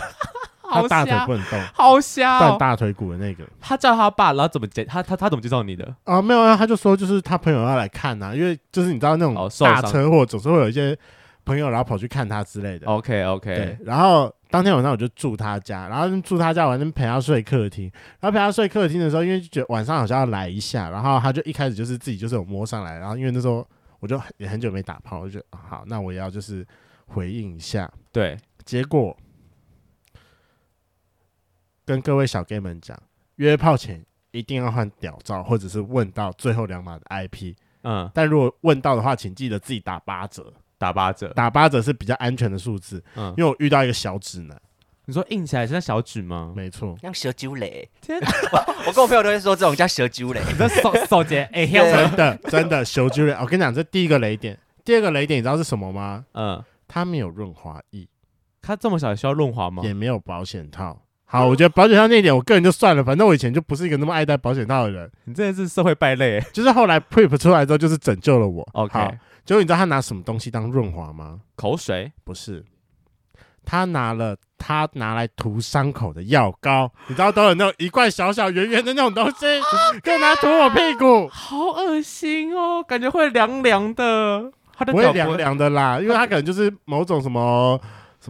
[0.71, 2.39] 他大腿不能动，好瞎哦！
[2.41, 3.45] 断大腿骨的那个。
[3.61, 5.95] 他叫他爸，然后怎么介他他他怎么介绍你的？
[6.05, 10.97] 啊，没有啊，他就说就是他朋友要来看呐、啊，因为就是你知道那种大车祸总是会有一些
[11.45, 12.87] 朋友然后跑去看他之类的。
[12.87, 17.91] OK OK，，然后当天晚上我就住他家，然后住他家，我还陪他睡客厅。
[18.21, 23.67] 然后陪他睡客厅的时候，因为就觉得晚上好像要来一下，然后他就一开始就是自己就是有摸上来，然后因为那时候
[24.01, 26.67] 我就也很久没打炮，我就好，那我也要就是
[27.07, 27.91] 回应一下。
[28.13, 29.17] 对，结果
[31.91, 32.97] 跟各位小 gay 们讲，
[33.35, 34.01] 约炮前
[34.31, 37.53] 一定要换屌照，或者是问到最后两码的 IP。
[37.83, 41.33] 嗯，但如果问到的话，请记得自己打八折，打八折。
[41.35, 43.03] 打八折是比较安全的数字。
[43.17, 44.57] 嗯，因为我遇到一个小指男，
[45.07, 46.53] 你说硬起来是那小指吗？
[46.55, 48.21] 没错，像蛇揪雷， 天
[48.87, 50.41] 我跟我朋友都会说这种叫蛇揪雷。
[50.47, 53.33] 你这手手节 哎，对真的真的蛇揪雷。
[53.33, 56.25] 我跟你讲，这第一个雷点，第二个雷点你知道是什么吗？
[56.35, 58.07] 嗯，它没有润滑液，
[58.63, 59.83] 它这么小也需要润滑吗？
[59.83, 61.03] 也没有保险套。
[61.33, 65.09] 好，我觉得保险套那一点，我个人就算了，反正我以前就不是一个那么爱戴保险套的人。
[65.27, 66.47] 你真的是社会败类欸。
[66.53, 68.69] 就是后来 Prep 出来之后，就是拯救了我。
[68.73, 69.09] OK 好
[69.45, 71.39] 结果你知道他拿什么东西当润滑吗？
[71.55, 72.65] 口水不是，
[73.65, 79.47] 他拿了他拿来涂伤口的药膏，你知道都有那种一罐小小圆圆的那种东西，
[80.03, 84.51] 可以拿来涂我屁股，好恶心哦，感觉会凉凉的。
[84.77, 87.79] 他的不会凉凉的啦，因为他可能就是某种什么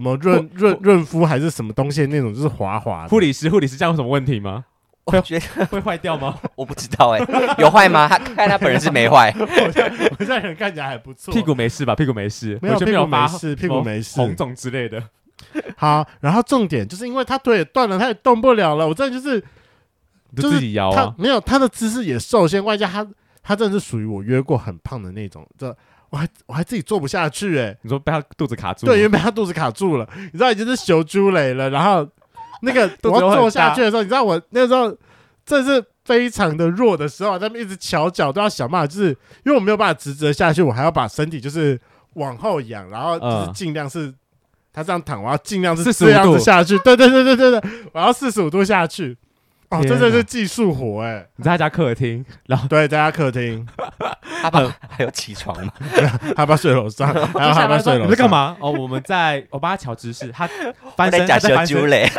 [0.00, 3.10] 什么润润润肤还是什么东西的那种，就是滑滑的。
[3.10, 4.64] 护理师，护理师这样有什么问题吗？
[5.04, 6.38] 我觉得会坏掉吗？
[6.56, 7.20] 我不知道哎、
[7.58, 8.08] 有坏吗？
[8.08, 11.94] 他看他本人是没坏，我这人看起来还不错，屁股没事吧？
[11.94, 15.02] 屁股没事，没有完全屁股没事，屁股没事，红肿之类的。
[15.76, 18.88] 好，然后重点就是因为他腿也断了，他也动不了了。
[18.88, 19.42] 我真的就是
[20.30, 20.94] 你就自己摇啊。
[20.94, 23.06] 他没有他的姿势也受限，外加他
[23.42, 25.76] 他真的是属于我约过很胖的那种，这
[26.10, 28.86] 我还我还自己做不下去哎、你说被他肚子卡住？
[28.86, 31.70] 对，因为被他肚子卡住了，你知道已经是熊猪雷了。
[31.70, 32.06] 然后
[32.62, 34.94] 那个 我要坐下去的时候，你知道我那时候
[35.46, 39.08] 这是非常的弱的时候，他们一直翘脚都要想办法，就是
[39.44, 41.80] 因为我没有办法直直的下去，我还要把身体就是
[42.14, 44.12] 往后仰，然后就是嗯尽量是。
[44.72, 46.78] 他这样躺，我要尽量是45这样度子下去。
[46.78, 49.18] 对对对对对对，我要四十五度下去。
[49.70, 53.64] 哦，天真的是技术活哎、你在他家客厅，然后对，在他客厅，
[54.42, 55.72] 他爸还有起床吗？
[56.34, 58.06] 他爸睡楼上，然 后他爸睡楼上。
[58.08, 58.28] 你在干？
[58.28, 58.56] 嘛？
[58.60, 60.48] 哦，我们在，我帮他瞧姿势，他
[60.96, 62.10] 翻身，我在假他在翻身，蛇揪雷，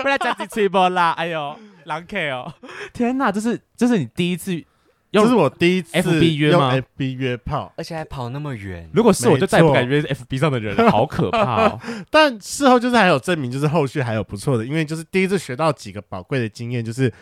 [0.00, 1.10] 不然加几吹波啦！
[1.18, 2.50] 哎呦，狼 K 哦！
[2.94, 4.64] 天哪，这是这是你第一次用
[5.12, 8.88] 这是我第一次 FB 约用吗 FB 约炮，而且还跑那么远。
[8.92, 11.80] 如果是我就再也不敢约 FB 上的人了， 好可怕哦！
[12.10, 17.12] 但事后就是还有证明，就是后续还有不错的，因为就是第一次学到几个宝贵的经验，就是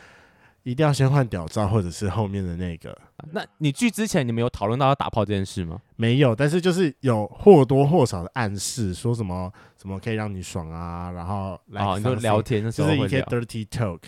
[0.64, 2.96] 一定要先换屌照，或者是后面的那个
[3.32, 5.80] 那你去之前，你们有讨论到要打炮这件事吗？
[5.96, 13.40] 没有，但是就是有或多或少的暗示，说什么什么可以让你爽啊，然后来哦，你就聊，天的时就是一些候会聊。
[13.40, 13.98] dirty talk。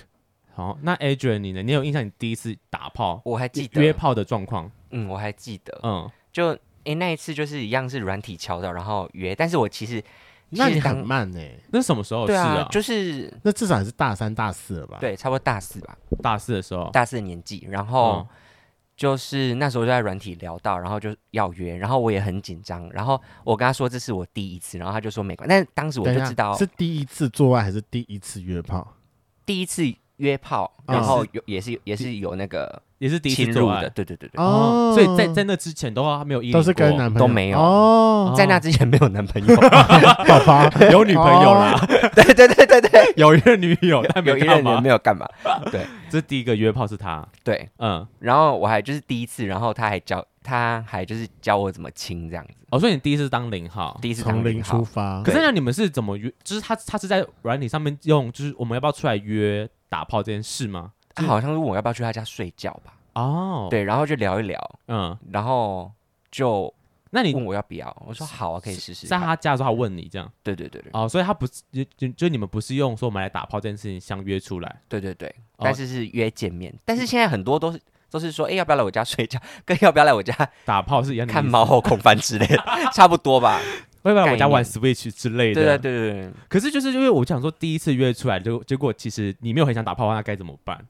[0.61, 1.63] 好，那 Adrian 你呢？
[1.63, 4.71] 你有印象你第一次打炮我还记得约炮的状况？
[4.91, 6.49] 嗯，我还记得，嗯，就
[6.85, 10.03] 诶、那一次就是一样是软体敲到，然后约，但是我其实
[10.51, 16.91] 那你很慢呢、欸那什么时候的对啊，就是那至少还是大三大四了吧？，对，差不多大四吧，大四的时候。
[16.93, 18.27] 大四的年纪，然后嗯
[18.97, 28.97] 就是那时候就在软体聊到，然后就要约，然后我也很紧张，然后我跟他说这是我第一次，然后他就说没关系，但是当时我就知道是第一次做爱还是第一次约炮？
[29.47, 29.83] 第一次
[30.21, 33.83] 约炮，嗯然后有也是也是有那个也是第一侵入次做爱。
[33.83, 37.19] 的，对对对对，哦，所以在在那之前都还没有依都是跟男朋友。
[37.21, 37.59] 都没有。
[37.59, 39.55] 哦，在那之前没有男朋友，
[40.93, 41.75] 有女朋友啦，
[42.15, 44.81] 对对对对对，有一任女友，但没有一任人干嘛？
[44.81, 44.89] 没。
[44.89, 45.27] 有干嘛，
[45.71, 45.81] 对。
[46.11, 54.79] 这是第一个约炮是他，对，嗯，然后我还就是第一次，然后他还教他还就是教我怎么亲这样子，哦，所以你第一次是当零号，第一次当从零零号。
[54.79, 55.23] 出发。
[55.23, 55.31] 可。
[55.31, 56.29] 是那你们是怎么约？
[56.43, 60.93] 就是他他是在软体上面用，就是我们要不要出来约打炮这件事吗？
[61.15, 65.91] 他好像是问我要不要去他家睡觉吧，哦，，对，然后就聊一聊，嗯，然后
[66.31, 66.73] 就
[67.11, 69.09] 那你问我要不要，我说好啊，可以试试。
[69.09, 75.65] 在他家的时候，他问你这样，对对对对，哦，所以他不是就就就你们不是用说我们来打炮这件事情相约出来，对对对，哦。
[75.65, 80.33] 但是是约见面，但是现在很多都是都是说，哎，要不要来我家睡觉， 跟要不要来我家
[80.65, 82.63] 打炮是一样的，看猫后空翻之类的，
[82.95, 83.61] 差不多吧？
[84.09, 85.79] 要不要来我家玩 Switch 之类的？
[85.79, 90.87] 对对对对，可是就是因为我想说，第一次约出来，就结果其实你没有很想打炮，那该怎么办？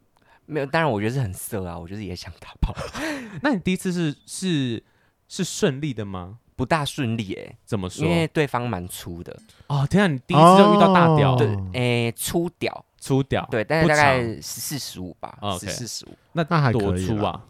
[0.46, 2.75] 没有，当然我觉得是很色啊，我就是也想打炮，
[3.42, 4.83] 那你第一次是是
[5.29, 6.38] 是顺利的吗？
[6.57, 8.05] 不大顺利哎，怎么说？
[8.05, 9.35] 因为对方蛮粗的，
[9.68, 11.37] 哦，天啊，你第一次就遇到大屌，哦。
[11.38, 17.44] 对，哎，粗屌，粗屌，对，但是大概十四十五吧十四十五，那那还多可以粗啊？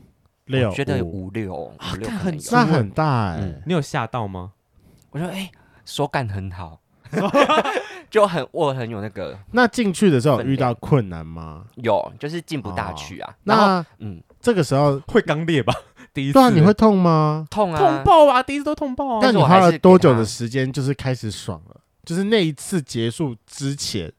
[0.45, 1.27] 六我觉得五。
[1.27, 2.51] 五六五六看很可能有。
[2.53, 3.63] 那很大哎、嗯。
[3.67, 4.53] 你有吓到吗？
[5.11, 5.51] 我说哎，
[5.85, 6.81] 手感很好，
[8.11, 11.65] 就很握很有那个 那进去的时候有遇到困难吗？
[11.77, 13.35] 有，就是进不大去啊。
[13.45, 15.75] 那嗯，这个时候， 会刚裂吧？
[16.13, 17.47] 第一次，对啊，你会痛吗？
[17.51, 18.43] 痛啊，痛爆啊！
[18.43, 19.21] 第一次都痛爆啊！
[19.23, 21.81] 那你花了多久的时间，就是开始爽了？
[22.05, 24.13] 就是那一次结束之前，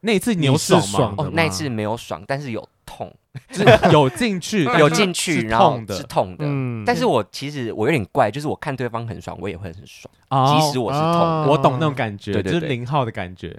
[0.00, 1.14] 那一次你有爽吗？
[1.18, 3.14] 哦那一次没有爽，但是有痛，
[3.52, 6.44] 就 是有进去，有进去，然后痛的是痛的。
[6.44, 11.08] 嗯但是我其实我有点怪，就是我看对方很爽，我也会很爽，哦即使我是痛。
[11.08, 13.56] 哦我懂那种感觉，对对对就是零号的感觉。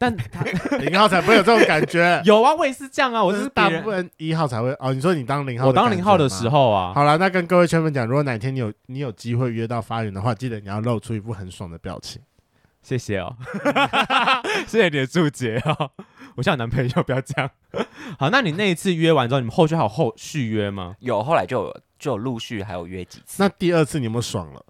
[0.00, 0.44] 但他
[0.78, 2.22] 零号才不会有这种感觉。
[2.24, 4.94] 有啊，我也是这样啊，我是大部分一号才会哦。
[4.94, 6.48] 你说你当零号，我当零号的时。
[6.48, 12.22] 候啊，好了，那跟各位圈粉讲，如果哪天你有你有机会约到发源的话，记得你要露出一副很爽的表情。
[12.80, 13.34] 谢谢哦，
[14.68, 15.90] 谢谢你的注解哦。
[16.38, 17.50] 我像我男朋友，不要这样。
[18.16, 20.94] 好，那你那一次约完之后，你们后续还有后续约吗？
[21.00, 23.42] 有后来就有就有陆续还有约几次。
[23.42, 24.64] 那第二次你有没有爽了？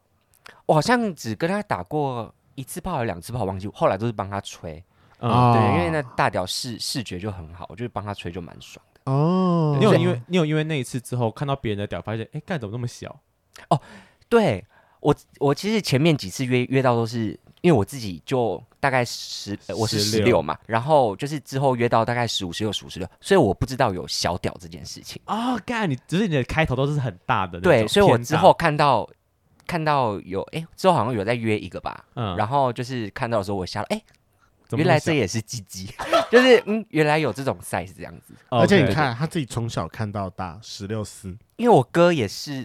[0.64, 3.68] 我好像只跟他打过一次炮还是两次炮，忘记。
[3.74, 4.82] 后来都是帮他吹，
[5.18, 9.12] 嗯，哦对，因为那大屌视视觉就很好，我就是帮他吹就蛮爽的。
[9.12, 13.20] 哦，你有因为你有因为那一次之后看到别人的屌，发现哎，干怎么那么小？
[13.68, 13.78] 哦
[14.30, 14.64] 对
[15.00, 25.20] 我，我其实前面几次约约到都是因为我自己就大概十，呃我是十16六嘛，然后就是之后约到大概十五、十六、十五、十六，所以我不知道有小屌这件事情。
[25.26, 29.08] 哦，干你只是你的开头都是很大的，对，所以我之后看到
[29.66, 34.02] 看到有，哎，之后好像有在约一个吧，嗯，然后就是看到的时候我吓了，哎，
[34.70, 35.90] 原来这也是鸡鸡，
[36.30, 38.34] 就是嗯，原来有这种 size 这样子。
[38.48, 41.36] 而且你看他自己从小看到大，十六四。
[41.56, 42.64] 因为我哥也是，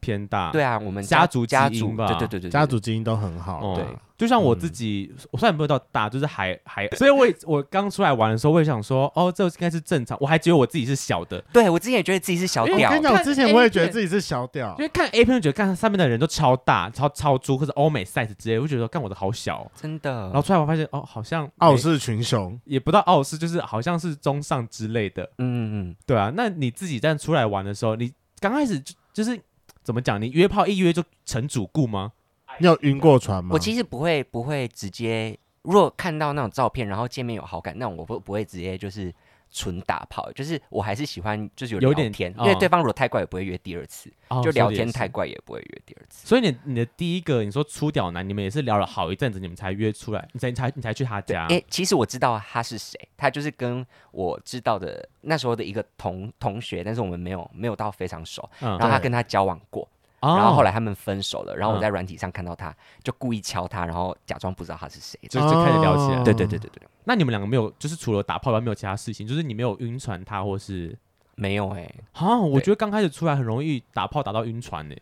[0.00, 2.06] 偏大，对啊，我们家族家族，基因吧。
[2.08, 2.50] 对对对对，对。
[2.50, 3.60] 家族基因都很好。
[3.60, 3.84] 哦对，
[4.16, 20.10] 就像我自己，我虽然没有到大，就是还还，所以我我刚出来玩的时候，我也想说，哦，这应该是正常，我还觉得我自己是小的，对我之前也觉得自己是小屌我跟你，讲，我之前我也觉得自己是小屌因，为看 A 片就觉得，看上面的人都超大、超超猪或者欧美 size 之类，我就觉得看我的好小哦、真的。
[20.10, 20.32] 然。
[20.32, 22.58] 后出来我发现，哦，好像没傲视群雄。
[22.64, 26.32] 也不到傲视，就是好像是中上之类的，嗯嗯嗯，对啊。
[26.34, 29.38] 那你自己在出来玩的时候，你刚开始就就是
[29.86, 30.20] 怎么讲？
[30.20, 32.10] 你约炮一约就成主顾吗？
[32.58, 33.50] 你有晕过船吗？
[33.52, 39.14] 我其实不会不会直接，如果看到那种照片，然后见面有好感，那我不不会直接就是
[39.50, 46.26] 纯打炮，就是我还是喜欢就是有有点聊天，哦因为对方如果太怪也不会约第二次，哦就聊天太怪也不会约第二次。
[46.26, 51.46] 所以你你的第一个你说出屌男，你们也是聊了好一阵子，你们才约出来，你才你才你才去他家。
[51.46, 59.88] 哎、其实我知道他是谁，他就是跟我知道的那时候的一个同同学，但是我们没有没有到非常熟，嗯然后他跟他交往过，
[60.20, 65.18] 哦然后后来他们分手了，然后我嗯在软体上看到他，就故意敲他，然后假装不知道他是谁。
[65.28, 66.22] 就就开始聊起来。
[66.22, 66.70] 对对对对，
[67.08, 70.98] 那你们两个没有，就是除了打炮以外，没有其他事情，就是你没有晕船他，或是
[71.36, 72.36] 没有哎、啊？
[72.36, 74.94] 我觉得刚开始出来很容易打炮打到晕船呢、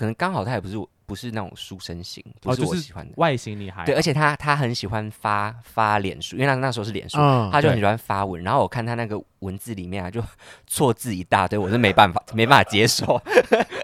[0.00, 3.12] 可能刚好他也不是不是那种书生型，不是是我喜欢的。
[3.18, 8.42] 外形你还对，而且他他很喜欢发发脸书，因为那那时候是脸书，嗯他就很喜欢发文。
[8.42, 10.24] 然后我看他那个文字里面啊，就
[10.66, 13.20] 错字一大堆，我是没办法 没办法接受。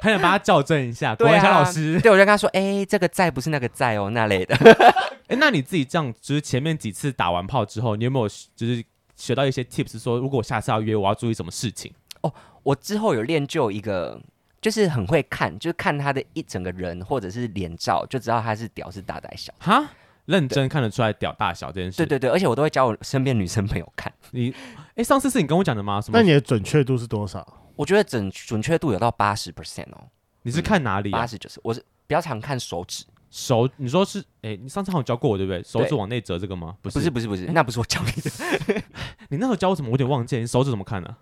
[0.00, 1.14] 很想帮他校正一下。
[1.20, 4.56] 国对文小啊老师，对，我就跟他说，哎、这个在不是那个在哦，那类的。
[5.28, 8.82] 哎、那你自己这样，就是前面几次打完炮之后，你有没有就是
[9.16, 11.92] 学到一些 tips，说如果我下次要约，我要注意什么事情？
[12.22, 14.20] 哦我之后有练就一个，
[14.66, 19.54] 就是很会看，就是看他的一整个人或者是脸照，就知道他是屌是大大小。
[19.60, 19.88] 哈，
[20.24, 21.98] 认真看得出来屌大小这件事。
[21.98, 24.12] 对对对，而且我都会教我身边女生朋友看。
[24.32, 24.52] 你，
[24.96, 26.00] 哎、上次是你跟我讲的吗？
[26.00, 26.18] 什么？
[26.18, 27.46] 那你的准确度是多少？
[27.76, 30.08] 我觉得准准确度有到八十 percent 哦，
[30.42, 31.20] 你是看哪里啊？
[31.20, 33.04] 八十九十，我是比较常看手指。
[33.30, 34.18] 手，你说是？
[34.42, 35.62] 哎、你上次好像教过我对不对？
[35.62, 36.76] 手指往内折这个吗？
[36.82, 38.82] 不是，不是不是不是，那不是我教你的，
[39.30, 39.90] 你那时候教我什么？
[39.90, 41.16] 我有点忘记，你手指怎么看呢、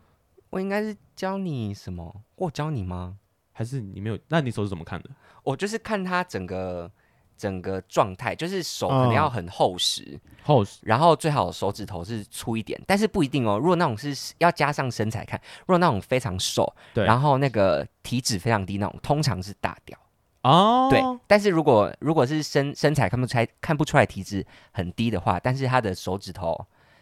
[0.48, 2.22] 我应该是教你什么？
[2.36, 3.18] 我教你吗？
[3.54, 4.18] 还是你没有？
[4.28, 5.08] 那你手是怎么看的？
[5.42, 6.90] 我就是看他整个
[7.38, 13.56] 整个状态，就是手可能要很厚实，厚实然后最好手指头是粗一点，但是不一定哦。
[13.58, 19.98] 如果那种是要加上身材看，如果那种非常瘦，对，然后那个体脂非常低那种，通常是大屌。
[20.42, 26.54] 哦，对，但是如果如果是身身材看不出来看不出来体脂很低的话，但是他的手指头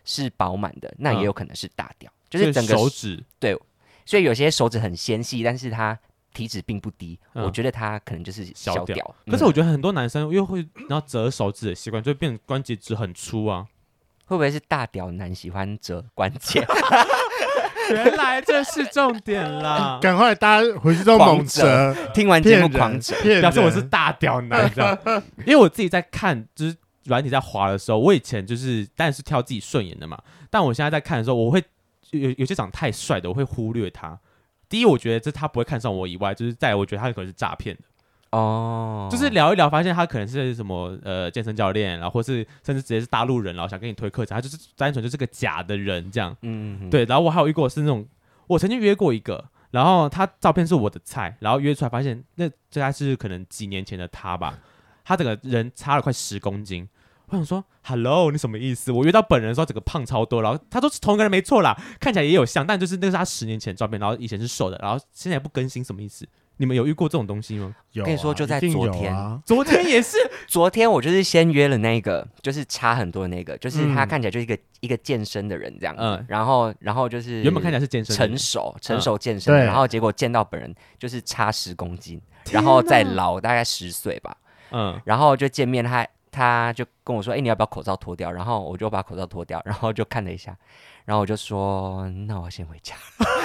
[0.05, 3.61] 是饱满的，那也有可能是大屌，嗯、就是整个手指对，
[4.07, 5.99] 所以有些手指很纤细，但是他
[6.33, 8.87] 体脂并不低，嗯、我觉得他可能就是小屌。
[8.87, 13.67] 小屌嗯、可是我觉得很多男生又会然后折手指的习惯，就会变关节指很粗啊，
[14.27, 16.65] 会不会是大屌男喜欢折关节？
[17.91, 19.99] 原来这是重点啦！
[20.01, 24.71] 赶快大家回去都猛折，听完节目狂折，表示我是大屌男。
[25.45, 30.17] 因为我自己在看，就是软体在滑的时候，我以前就是当然是挑自己顺眼的嘛。
[30.49, 31.63] 但我现在在看的时候，我会
[32.13, 34.19] 有有些长太帅的，我会忽略他。
[34.73, 37.83] 第一，我觉得这他不会看上我以外，就是再来我觉得他可能是诈骗的。
[38.31, 46.35] 哦，就是聊一聊，发现他可能是什么呃健身教练，然后或是甚至直接是大陆人，然后想跟你推课程，他就是单纯就是个假的人这样。
[46.41, 47.05] 嗯，对。
[47.05, 48.09] 然后我还有遇过是那种，
[48.47, 54.59] 我曾经约过一个，然后他照片是我的菜，然后约出来发现那这还是可能几年前的他吧，
[55.05, 56.89] 他整个人差了快十公斤。
[57.33, 58.93] 我想说，Hello，你什么意思？
[58.93, 66.29] 我约到本人的时候，整个胖超多，然后他说是同一个人没错啦，看起来也有像，但就是那个是他十年前的照片，然后以前是瘦的，然后现在不更新，什么意思？
[66.59, 67.75] 你们有遇过这种东西吗？
[67.93, 69.83] 有、啊，跟你说就在昨天，啊、昨天。
[69.89, 84.37] 也是，昨天我就是先约了那个，就是差很多的那个，就是他看起来就是一个、嗯、一个健身的人这样子，嗯、然后然后就是原本看起来是健身成熟成熟健身、嗯，然后结果见到本人就是差十公斤，然后再老大概十岁吧，
[84.71, 88.33] 嗯，然后就见面他他就跟我说，哎、欸，你要不要口罩脱掉？
[88.33, 90.57] 然后我就把口罩脱掉， 然后就看了一下，
[91.05, 92.97] 然后我就说，那我先回家，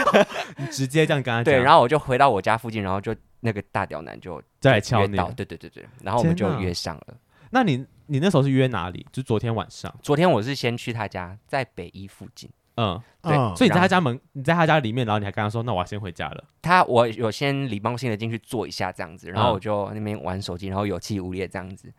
[0.57, 3.15] 你直接这样跟他讲， 对，然后我就回到我家附近，然后就。
[3.39, 7.15] 那个大屌男就再来敲你，对对对对，然后我们就约上了。
[7.51, 9.05] 那你你那时候是约哪里？
[9.11, 9.93] 就昨天晚上？
[10.01, 12.49] 昨天我是先去他家，在北一附近。
[12.77, 21.93] 嗯，对，所以你在他家门，你在他家里面，然后你还跟他说：“那我要先回家了。”他我有先礼貌性的进去坐一下这样子，然后我就那边玩手机，然后有气无力这样子，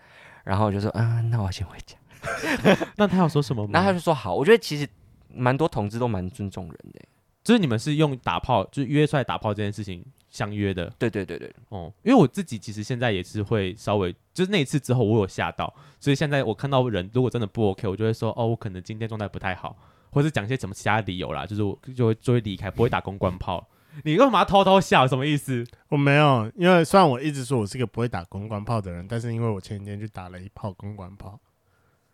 [0.48, 1.96] 然后我就说：“啊，那我先回家。
[2.96, 3.70] ”那他有说什么吗？
[3.74, 4.88] 然后他就说：“好。”我觉得其实
[5.32, 7.00] 蛮多同志都蛮尊重人的，
[7.44, 10.04] 就是你们是用打炮，就是约出来打炮这件事情。
[10.30, 19.74] 相约的，对对对对，哦，因为我自己其实现在也是会稍微，就是那一次之后我有吓到，所以现在我看到人如果真的不 OK，我就会说，哦，我可能今天状态不太好，
[20.10, 23.66] 或者讲一些什么其他理由啦，就是我就会就会离开，不会打公关炮。
[24.04, 25.06] 你干嘛偷偷笑？
[25.06, 25.64] 什么意思？
[25.88, 31.38] 我没有，因为虽然我一直说我是个不会打公关炮的人，但是因为我前几天去打了一炮公关炮。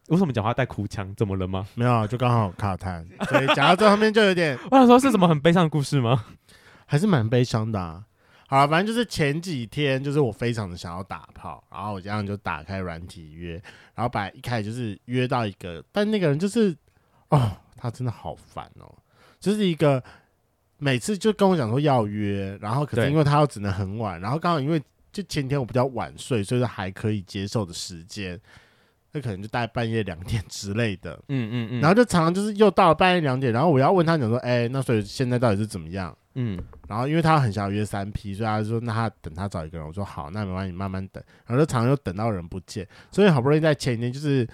[0.09, 1.15] 为什么讲话带哭腔？
[1.15, 1.67] 怎么了吗？
[1.75, 4.59] 没有，就刚好卡痰，所以讲到这方面就有点。
[4.71, 6.25] 我想说是什么很悲伤的故事吗？
[6.87, 8.05] 还是蛮悲伤的啊。
[8.47, 13.53] 好了，反正就是前几天，就是我非常的想要打炮，然后我这样就打开软体约，
[13.95, 16.77] 然后本来一开始就是约到一个，但那个人就是，
[17.31, 18.95] 哦，他真的好烦哦，
[19.41, 20.05] 就是一个
[20.79, 24.83] 每次就跟我讲说要约，然后可是因为他又只能很晚，然后刚好因为
[25.13, 28.39] 就前天我比较晚睡，所以说还可以接受的时间，
[29.13, 36.17] 那可能就大概半夜两点之类的，嗯嗯嗯，然后就常常就是又到了半夜两点，然后我要问他讲说，哎、欸，那所以现在到底是怎么样？
[36.37, 39.87] 嗯，然后因为他很想要约三 P，所以他就说那他等他找一个人。
[39.87, 41.23] 我说好，那没关系，你慢慢等。
[41.47, 44.45] 然后就常常又等到人不见，所以好不容易在前一天就是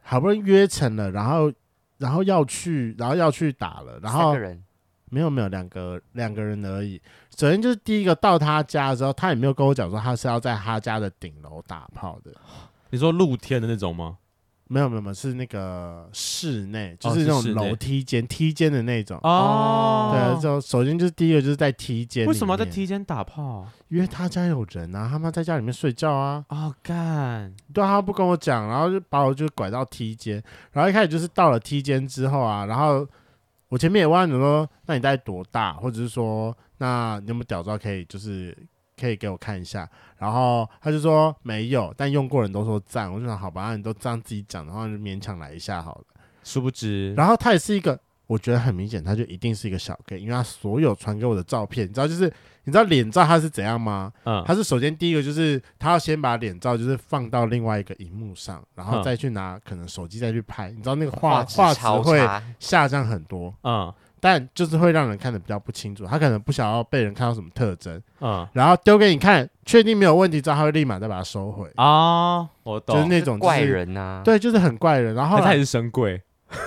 [0.00, 1.52] 好不容易约成了，然后
[1.98, 4.34] 然后要去，然后要去打了，然后
[5.10, 7.00] 没有没有两个两个人而已。
[7.36, 12.32] 首先就是第一个到他家的时候，他也没有跟我讲说他是要在他家的顶楼打炮的。
[12.90, 14.18] 你说露天的那种吗？
[14.68, 20.10] 没有没有没有，是那个室内，就是那种楼梯间、梯间的那种哦。
[20.12, 22.26] 对，就首先就是第一个就是在梯间。
[22.26, 23.64] 为什么要在梯间打炮？
[23.86, 26.44] 因为他家有人啊，他妈在家里面睡觉啊。
[26.48, 27.54] 哦，干！
[27.72, 30.42] 对，他不跟我讲，然后就把我就拐到梯间，
[30.72, 33.06] 然后一开始就是到了梯间之后啊，然后
[33.68, 38.56] 我前面也问你说，那你大概多大，或者是说，那你有没有屌照可以就是。
[38.98, 46.04] 可以给我看一下，然后他就说没有，但用过人都说赞，我就想好吧，那你都这样自己讲的话，就勉强来一下好了。
[46.42, 52.32] 殊不知，然后他也是一个，我觉得很明显，他就一定是一个小 gay，因为他所有传给我的照片，你知道就是
[52.66, 54.12] 你知道脸照它是怎样吗？
[54.24, 62.20] 嗯，他是首先第一个就是他要先把脸照就是放到另外一个荧幕上，然后再去拿可能手机再去拍，你知道那个画画质会
[62.58, 63.90] 下降很多，嗯。
[64.18, 72.38] 但就是会让人看的比较不清楚，他可能不想要被人看到什么特征，嗯，然后丢给你看，确定没有问题之后，他会立马再把它收回啊。
[72.64, 75.14] 我懂，就是那种、就是、怪人呐、啊，对，就是很怪人。
[75.14, 76.20] 然后他也是神鬼，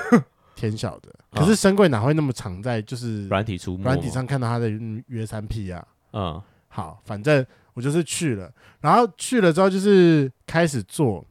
[0.56, 1.10] 天晓得。
[1.32, 4.70] 可是深柜哪会那么常在就是软体出软体上看到他的
[5.08, 5.88] 约三 P 啊？
[6.14, 8.52] 嗯，好，反正我就是去了，
[8.82, 11.26] 然后去了之后就是开始做，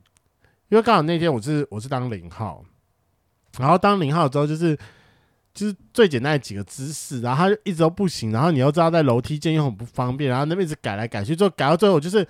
[0.69, 2.65] 因为刚好那天我是我是当零号，
[3.59, 4.79] 然后当零号之后就是。
[5.55, 12.25] 就是最简单的几个姿势，然后他就一直都不行，然后你又知道在楼梯间又很不方便，然后那边一直改来改去，最后改到最后我就是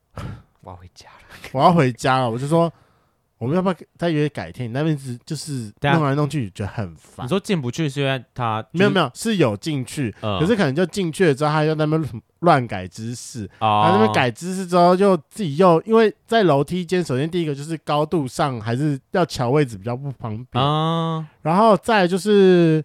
[0.62, 2.72] 我要回家了，我要回家了，我就说。
[3.44, 4.66] 我们要不要再约改天？
[4.66, 7.26] 你那边是就是弄来弄去，觉得很烦。
[7.26, 13.44] 你说进不去是因为他、就是、没有没有是有进去，嗯、可是可能就进去了之后，他又在那边乱改姿势。
[13.60, 20.64] 哦、他那边改姿势之后，就自己又因为在楼梯间，首先第一个就是高度上还是要调位置比较不方便。
[20.64, 22.82] 哦、然后再就是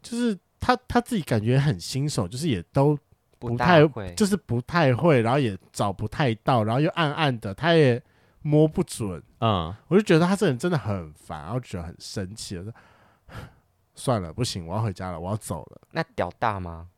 [0.00, 2.98] 就是他他自己感觉很新手，就是也都
[3.38, 8.02] 不太不就是不太会，然后也找不太到，然后又暗暗的，他也。
[8.42, 12.56] 摸不准，嗯，我就觉得他这人真的很烦，然后觉得很生气。
[12.56, 12.72] 我说
[13.94, 15.80] 算了，不行，我要回家了，我要走了。
[15.92, 16.88] 那屌大吗？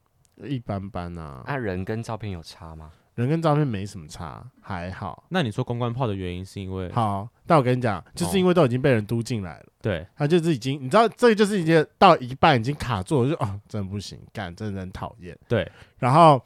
[0.43, 1.43] 一般般啊。
[1.47, 2.91] 那、啊、人跟照片有差吗？
[3.15, 5.25] 人跟照片没什么差，还好。
[5.29, 6.91] 那你说公关炮的原因是因为？
[6.93, 9.67] 好，但我跟你讲，就是因为都已经被人嘟进来了。
[9.83, 15.37] 对、哦，他就是已经，你知道，这个就是已经到一半已经卡住了，我就哦，真的不行，干，真的很讨厌。
[15.49, 16.43] 对，然后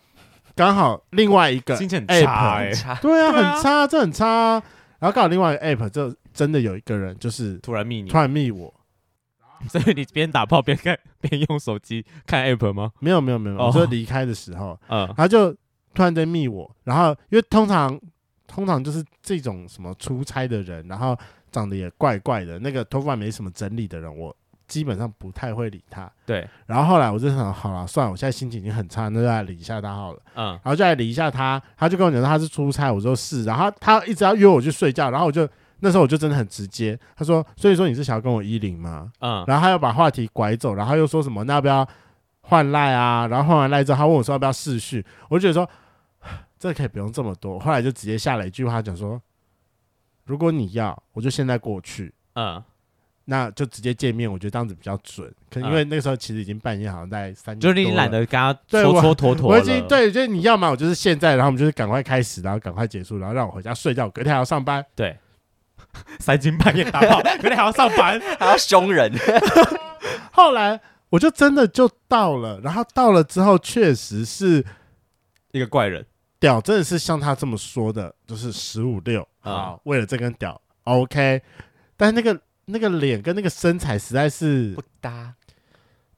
[0.56, 4.60] 刚好另外一个心情很差、欸，对啊，很差，这很差。
[5.04, 8.72] 然后刚好另外一个 app 就真的有一个人就是突然密你，突然密我，
[9.68, 12.90] 所以你边打炮边看边用手机看 app 吗？
[13.00, 15.52] 没有没有没有，我说离开的时候，嗯，他就
[15.92, 18.00] 突然间密我，然后因为通常
[18.46, 21.14] 通常就是这种什么出差的人，然后
[21.52, 24.34] 长得也怪怪的，那个头发没什么整理的人，我。
[24.66, 26.48] 基本上不太会理他，对。
[26.66, 30.20] 然后后来我就想，好了，算了，我现在心情已经很差，那就来理一下他好了。
[30.34, 30.46] 嗯。
[30.62, 33.44] 然后就来理一下他，他就跟我讲说他是出差，我说是。
[33.44, 35.48] 然后他，他一直要约我去睡觉，然后我就
[35.80, 39.12] 那时候我就真的很直接，他说，所以说你是想要跟我一零吗？
[39.20, 39.44] 嗯。
[39.46, 41.86] 然后他又把话题拐走，然后又说什么那要不要
[42.40, 43.26] 换赖啊？
[43.26, 45.68] 然后换完赖之后，他问我说要不要试训，我就觉得说
[46.58, 47.58] 这可以不用这么多。
[47.58, 49.20] 后来就直接下了一句话讲说，
[50.24, 52.14] 如果你要，我就现在过去。
[52.34, 52.62] 嗯。
[53.26, 55.32] 那就直接见面，我觉得这样子比较准。
[55.50, 59.50] 可能因为那个时候其实已经半夜，好像在三点，就是你懒得跟他戳戳妥妥。
[59.50, 64.84] 我已经对，就是你要嘛，我就是现在，然后我们就是赶快开始，然后赶快结束，然后让我回家睡觉，隔天还要上班。
[64.94, 65.16] 对，
[66.18, 69.10] 三更半夜打炮， 隔天还要上班，还要凶人。
[70.32, 74.62] 后来我就真的就到了，然后到了之后，确实是
[75.52, 76.04] 一个怪人，
[76.38, 81.40] 屌真的是像他这么说的，就是十五六啊，为了这根屌，OK，
[81.96, 82.38] 但是那个。
[82.66, 85.34] 那个脸跟那个身材实在是不搭，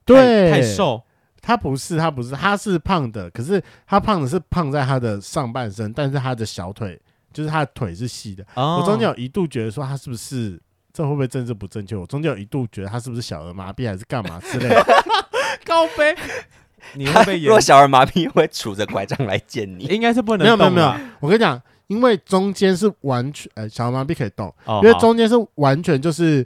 [0.05, 1.03] 对，太瘦。
[1.43, 7.01] 他不是，他不是，他是胖的，可是他胖的是胖在他的上半身，但是他的小腿
[7.33, 8.45] 就是他的腿是细的。
[8.55, 10.61] 哦、我中间有一度觉得说他是不是
[10.93, 11.95] 这会不会政治不正确？
[11.95, 14.85] 我中间有一度觉得他是不是小儿麻痹还是干嘛之类的。
[15.65, 16.17] 高飞，
[16.95, 20.45] 你会被 若小儿麻痹会杵着拐杖来见你，应该是不能。
[20.45, 21.63] 没有没有没有，我跟你讲。
[21.89, 26.45] 因为中间是完全，呃，小儿麻痹可以动，哦、因为中间是完全就是，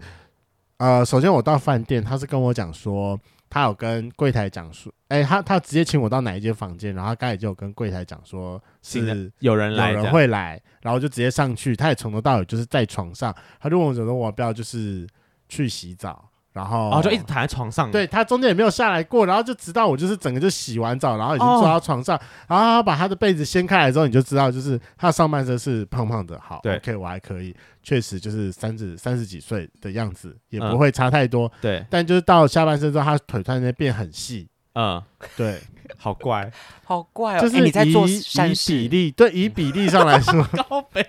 [0.76, 3.18] 呃，首先我到饭店，他是跟我讲说，
[3.48, 15.06] 他有跟柜台讲说，哎，他他直接请我到哪一间房间，然后他刚才就有跟柜台讲说，是有人来，有人会来，然后就直接上去，他也从头到尾就是在床上，他就问我说，我要不要就是
[15.48, 16.29] 去洗澡。
[16.52, 17.90] 然后，哦，就一直躺在床上。
[17.90, 26.40] 对，他中间也没有下来过，然后就直到我就是整个就洗完澡，然后已经坐到床上，哦、然后他把他的被子掀开来之后，你就知道就是他上半身是胖胖的。
[26.40, 31.46] 好，对，OK，我还可以，确实就是三十三十几岁的样子，也不会差太多。
[31.46, 34.48] 嗯、对，但就是到下半身之后，他腿突然间变很细。
[34.74, 35.02] 嗯，
[35.36, 35.60] 对，
[35.98, 36.50] 好怪，
[36.84, 37.40] 好怪哦。
[37.40, 38.20] 就是你在做以
[38.66, 41.06] 比例，对，以比例上来说， 高飞。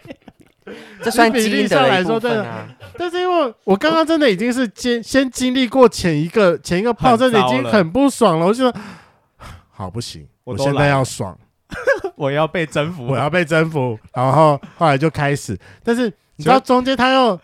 [1.01, 2.67] 这算比例上来说，真的。
[2.97, 8.45] 但是因为我刚刚真的已经是先 先经历过前一个前一个炮，真的已经很不爽了。
[8.45, 8.81] 我就说，
[9.71, 11.37] 好不行，我现在要爽，
[12.15, 13.97] 我要被征服，我要被征服。
[14.13, 17.39] 然后后来就开始，但是你知道中间他又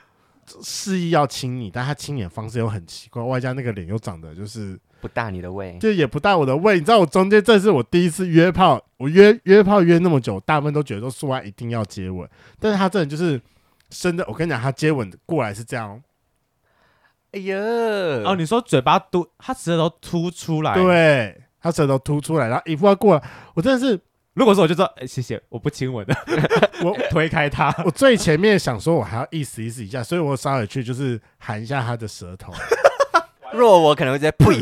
[0.62, 4.78] 示意要亲你，但他亲你的方式又很奇怪，外加那个脸又长得就是。
[5.00, 6.76] 不大你的胃，就也不大我的胃。
[6.76, 12.28] 你知道我中间这是我第一次约炮，我约约炮约那么久，大部分都觉得说说完一定要接吻，
[12.60, 13.40] 但是他真的就是
[13.90, 16.02] 真的，我跟你讲，他接吻过来是这样。
[17.32, 17.56] 哎呀，
[18.26, 23.24] 哦，你说嘴巴嘟，他舌头凸出来，对，他舌头凸出来，然后一副要过来，
[23.54, 24.00] 我真的是，
[24.34, 26.16] 如果说我就说，哎、欸，谢谢，我不亲吻的，
[26.84, 32.54] 我推开他，我最前面想说我还要意思意思一下，所以我稍微去就是含一下他的舌头。
[33.54, 34.62] 若我可能会直接呸，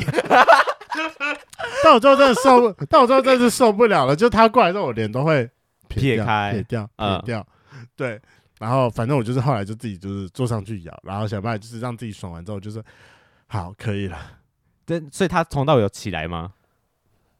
[1.83, 4.15] 但我最后真的受，但我最后真的是受不了了。
[4.15, 5.49] 就他过来之后，我脸都会
[5.87, 7.47] 撇开、撇掉、撇掉。
[7.95, 8.19] 对，
[8.59, 12.83] 然后反正我就是后来就自己就是坐上去咬，然后想办法就是让自己爽完之后，就是
[13.47, 14.17] 好可以了。
[14.85, 16.53] 对，所以他从到有起来吗？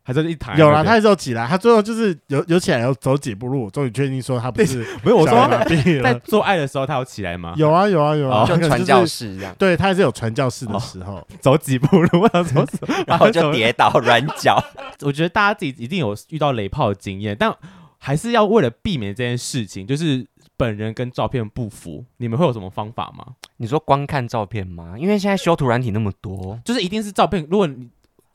[0.07, 0.55] 还是一躺？
[0.55, 7.55] 有啦，他还是有起来，他最后就是有有起来，有走几步路，终于确定说他不是 没有我说在在做爱的时候他有起来吗？
[7.57, 12.29] 有啊有啊有啊，就传教士一样，对他还是有传教士的时候， 走几步路，
[13.07, 14.63] 然后就跌倒软脚。
[15.01, 17.51] 我觉得大家自己一定有遇到雷炮的经验，但
[17.97, 20.27] 还是要为了避免这件事情，就是。
[20.57, 23.25] 本人跟照片不符，你们会有什么方法吗？
[23.57, 24.95] 你说光看照片吗？
[24.97, 27.45] 因为现在修图软体那么多，就是一定是照片。
[27.51, 27.89] 如果你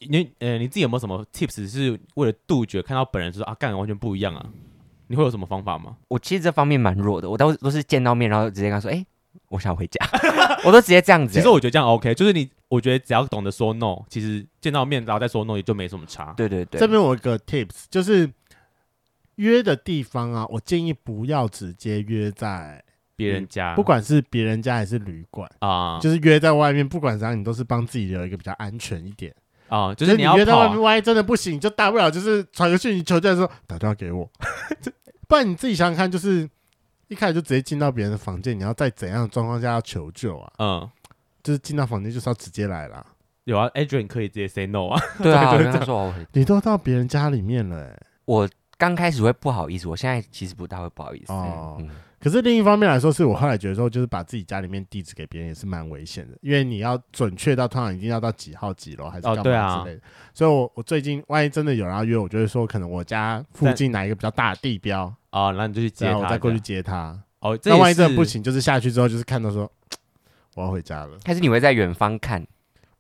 [0.09, 4.47] 你呃你自己有没有什么 tips 是为了杜绝看到本人就说啊，干完全不一样啊？
[5.07, 5.97] 你会有什么方法吗？
[6.09, 9.07] 我其实这方面蛮弱的，我都都是见到面然后直接跟他说，哎、欸，
[9.49, 9.99] 我想回家，
[10.65, 11.37] 我都直接这样子、欸。
[11.37, 16.33] 其实我觉得这样 OK，就是你我觉得只要懂得说 no，其实见到面然后再说 no 也就没什么差。
[16.37, 18.31] 对对对，这边我有个 tips 就是。
[19.37, 22.85] 约的地方啊，我建议不要直接约在
[23.17, 29.35] 别人家，不管是别人家还是旅馆啊，就是约在外面，不管怎样，你都是帮自己留一个比较安全一点
[29.71, 29.95] 啊。
[29.95, 34.29] 就是你要约在外面，万一真的不行，就大不了就是传个讯息求救的时候打电话给我，
[35.27, 36.47] 不然你自己想想看，就是
[37.09, 40.53] 一开始就直接进到别人的房间，你要在怎样的状况下要求救啊？
[40.59, 40.91] 嗯，
[41.43, 43.03] 就是进到房间就是要直接来啦。
[43.45, 45.01] 有啊，Adrian 可以直接 say no 啊。
[45.23, 48.49] 对啊，对 对对，你都到别人家里面了，欸，我。
[48.81, 51.31] 刚开始会不好意思，我现在其实不大会不好意思。
[51.35, 51.91] 哦，嗯、
[52.21, 60.01] 可是另一方面来说，是我后来觉得说，就是把自己家里面地址给别人也是蛮危险的，因为你要准确到通常一定要到几号几楼还是干嘛之类的。
[60.01, 67.19] 哦啊、所以我我最近万一真的有人要约我，就会说可能我家附近哪一个比较大的地标哦，那你就去接他，我再过去接他。
[67.41, 69.71] 哦，那万一真的不行，就是下去之后就是看到说
[70.57, 72.47] 我要回家了，还是你会在远方看？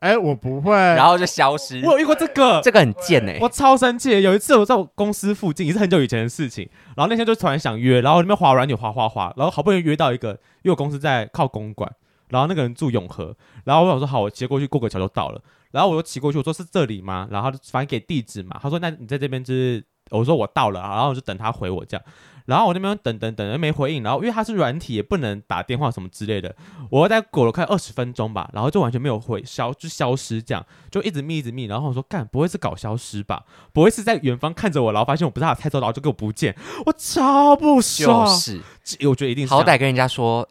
[0.00, 1.80] 哎、欸，我不会，然后就消失。
[1.84, 4.22] 我有遇过这个，这个很贱哎、欸，我超生气。
[4.22, 6.66] 有一次我在我公司附近，也是很久以前的事情。
[6.96, 10.30] 然后那天就突然想约，然后那边滑软体滑滑滑，然后好不容易约到一个，
[10.62, 11.90] 因为我公司在靠公馆，
[12.28, 15.42] 然后那个人住永和，然后我想说好，我骑过去过个桥就到了。
[15.70, 17.28] 然后我就骑过去，我说是这里吗？
[17.30, 22.02] 然后他反正给地址嘛，他说那你在这边就是，我说我到了，然后我就等他回我这样。
[22.46, 24.02] 然后我那边等等等，又没回应。
[24.02, 26.54] 然后因为他是软体，也不能打电话什么之类的。
[26.90, 31.64] 我在过了快二十分钟吧，然后就完全没有回消，就消失这样，就一直密一直密。
[31.64, 33.44] 然后我说干，不会是搞消失吧？
[33.72, 36.56] 不会是在远方看着我，然后发现我不是他的菜头，然后就给我不见？
[36.86, 38.26] 我超不爽。
[38.26, 38.60] 就是，
[39.08, 40.48] 我觉得一定是好歹跟人家说。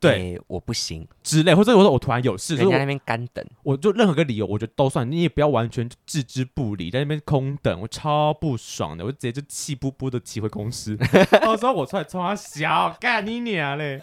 [0.00, 10.96] 对、欸，我不行之类，或者我说我突然有事，人家那边干等，我就任何个理由，我觉得都算，你也不要完全置之不理，在那边空等，我超不爽的，我直接就气不不的骑回公司。
[11.42, 14.00] 到时候我出来冲他笑，干你娘嘞！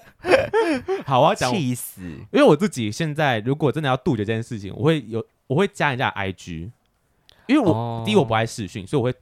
[1.05, 6.69] 好，我要讲气死，因为我自己现在如果真的要杜绝这件事情，我会有我会加人家 IG，
[7.47, 9.17] 因为我、哦、第一我不爱视讯，所以我会。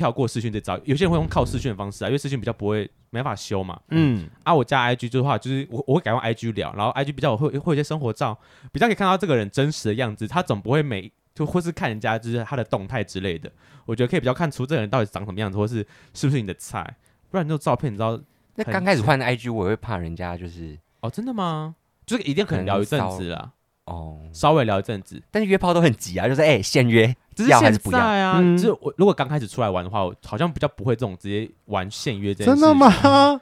[0.00, 3.78] 跳过视讯这招，有些人会用靠视讯的方式啊，因为视讯比较不会没法修嘛。
[3.90, 8.38] 嗯，啊，我加 IG 的话，就是我我会改用 IG 聊，然后 IG 比较会会有一些生活照，
[8.72, 10.26] 比较可以看到这个人真实的样子。
[10.26, 13.52] 他总不会每就或是看人家就是他的动态之类的，
[13.84, 16.96] 我觉得可以比较看出这个人到底长什么样子，或是是不是你的菜。
[17.30, 18.18] 不然那种照片，你知道，
[18.54, 21.76] 那刚开始换 IG 我会怕人家就是哦，真的吗？
[22.06, 23.52] 就是一定可能聊一阵子啦。
[23.90, 32.60] 哦，稍微聊一阵子，但是约炮都很急啊，就是哎、欸，现约，只是现在啊，嗯、就是我如果刚开始出来玩的话，我好像比较不会这种直接玩现约这件事。
[32.60, 33.40] 真的吗？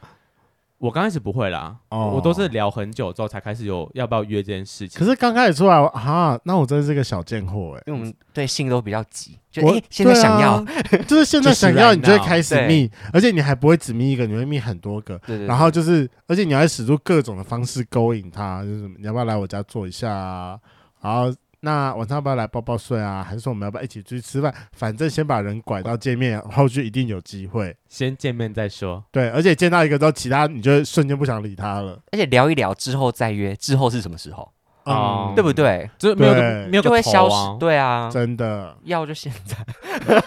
[0.78, 4.96] 我刚开始不会啦，哦、我都是聊很久之后才开始有要不要约这件事情。
[4.98, 10.64] 可是刚开始出来啊，那我真的是个小贱货哎，因为我们对性都比较急，就哎、欸、现在想要，啊、
[11.08, 20.60] 就是现在想要，你就会开始密，而且你还不会只密一个，你会密很多个，对对对，然后就是，而且你还使出各种的方式勾引他，就是你要不要来我家坐一下啊？
[21.00, 21.24] 好，
[21.60, 23.22] 那晚上要不要来抱抱睡啊？
[23.22, 24.54] 还是说我们要不要一起出去吃饭？
[24.72, 27.76] 反正先把人拐到见面，后续一定有机会。
[27.88, 29.04] 先见面再说。
[29.10, 32.00] 对，而且见到一个之后，其他你就瞬间不想理他了。
[32.12, 34.52] 而且聊一聊之后再约，之后是什么时候？
[34.84, 35.90] 啊、嗯，对不对？
[35.98, 37.58] 就没有没有、啊、就会消失。
[37.58, 39.56] 对啊，真的要就现在，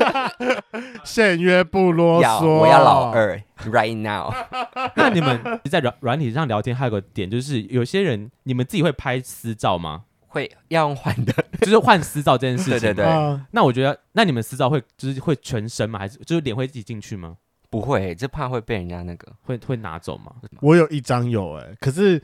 [1.03, 2.45] 现约不啰嗦。
[2.45, 4.32] 我要老二，right now。
[4.95, 10.03] 那你们在软软体上聊天，还有个点就是，有些人你们自己会拍私照吗？
[10.32, 12.79] 会要用换的， 就是换私照这件事情。
[12.79, 13.39] 对对对。
[13.51, 15.99] 那我觉得，那你们私照会就是会全身吗？
[15.99, 17.36] 还是就是脸会自己进去吗？
[17.69, 20.34] 不会，就怕会被人家那个会会拿走吗？
[20.61, 22.21] 我有一张有哎、欸，可是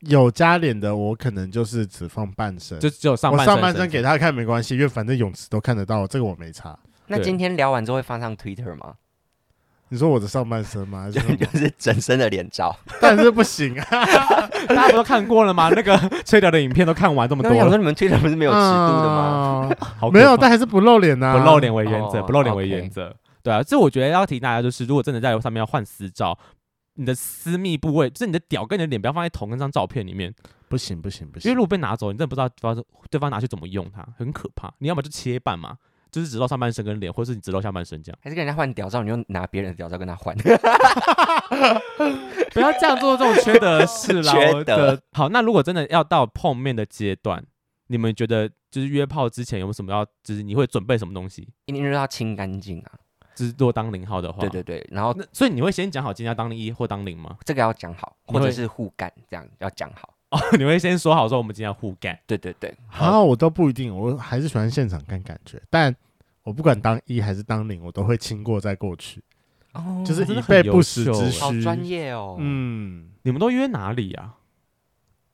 [0.00, 3.48] 有加脸的，我可能就是只放半身，就只有上半身。
[3.48, 6.78] 我上半身给他看没关系，因为反正泳池都看得到，这个我没差。
[7.06, 8.94] 那今天聊完之后会放上 Twitter 吗？
[9.90, 11.10] 你说我的上半身吗？
[11.10, 14.50] 就 就是整身的脸照，但是不行啊！
[14.74, 15.70] 大家不都看过了吗？
[15.74, 17.64] 那个 吹掉的影片都看完这么多了。
[17.64, 19.70] 我说你们吹掉不是没有尺度的吗？
[19.98, 23.14] 好没有，但还是不露脸呐、啊，不露脸为原则，不露脸为原则。
[23.42, 26.38] 对啊，这我觉得要提大家就是，如果真的在上面要换私照，
[26.94, 30.34] 你的私密部位，就是你的屌跟你的脸，不要放在同一张照片里面。
[30.68, 34.70] 不行不行不行，因为如果被拿走，你真的不知道对方拿去怎么用它，很可怕。
[34.78, 35.78] 你要么就切半嘛。
[36.10, 40.36] 就是只露上半身跟脸，或是你只露下半身这样，还是跟人家换屌照，你就拿别人的屌照跟他换？
[42.52, 44.32] 不要这样做这种缺德的事啦。
[44.34, 45.00] 缺德。
[45.12, 47.44] 好，那如果真的要到碰面的阶段，
[47.88, 51.48] 你们觉得就是约炮之前有没有什么要，就是你会准备什么东西？
[51.66, 52.92] 一定是要清干净啊。
[53.34, 54.84] 就是如果当零号的话，对对对。
[54.90, 57.36] 然后那所以你会先讲好今天要当一或当零吗？
[57.44, 60.14] 这个要讲好，或者是互干这样要讲好。
[60.30, 62.18] 哦，你会先说好说我们今天要互干。
[62.26, 62.74] 对对对。
[62.86, 65.94] 好，我都不一定，我还是喜欢现场看感觉，但
[66.42, 69.22] 我不管当一还是当零，我都会亲过再过去。
[69.72, 71.40] 哦，就是以备不时之需。
[71.40, 72.36] 好专业哦。
[72.38, 74.34] 嗯，你们都约哪里啊？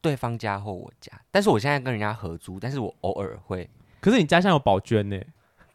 [0.00, 3.68] 对方家或我家，但是我现在跟人家合租，但是我偶尔会。
[4.00, 5.18] 可是你家乡有宝娟呢？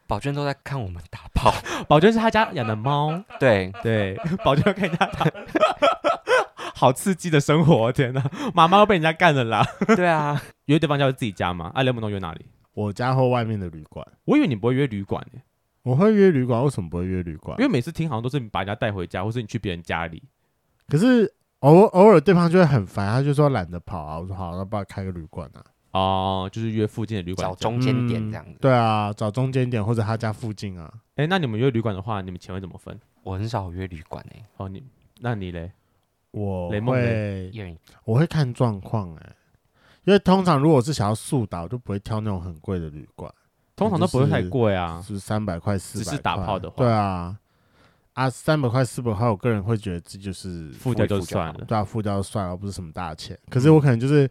[0.06, 1.54] 宝娟都在看我们打炮。
[1.88, 3.24] 宝娟是他家养的猫。
[3.40, 5.26] 对对，宝娟要看人家打，
[6.80, 7.92] 好刺激的生活！
[7.92, 8.24] 天哪，
[8.56, 9.66] 妈妈都被人家干了啦。
[9.98, 11.70] 对啊，约对方家是自己家吗？
[11.76, 12.46] 啊，雷蒙都约哪里？
[12.74, 14.08] 我家或外面的旅馆。
[14.24, 15.42] 我以为你不会约旅馆呢。
[15.84, 17.60] 我会约旅馆，为什么不会约旅馆？
[17.60, 20.24] 因为每次听好像都是你把人家带回家，或是你去别人家里。
[20.88, 24.18] 可是偶偶尔对方就会很烦，他就说懒得跑啊。
[24.18, 25.60] 我说好，那帮我开个旅馆啊。
[25.92, 28.58] 哦，就是约附近的旅馆，找中间点这样子。
[28.62, 30.90] 对啊，找中间点或者他家附近啊。
[31.16, 32.98] 哎，那你们约旅馆的话，你们钱会怎么分？
[33.24, 34.46] 我很少约旅馆哎。
[34.56, 34.82] 哦，你
[35.20, 35.74] 那你嘞？
[36.32, 37.52] 我会，
[38.06, 39.36] 我会看状况哎，
[40.06, 43.34] 因为通常如果是想要速打，我就不会挑那种很贵的旅馆。
[43.76, 46.12] 通常都不会太贵啊，是三百块、四百块。
[46.12, 47.40] 只是打炮的话，对啊，
[48.12, 53.40] 啊，三百块、四百块，我个人会觉得这就是付掉就算了，对啊，付掉就算了，不是什么大钱。
[53.50, 54.30] 可是我可能就是，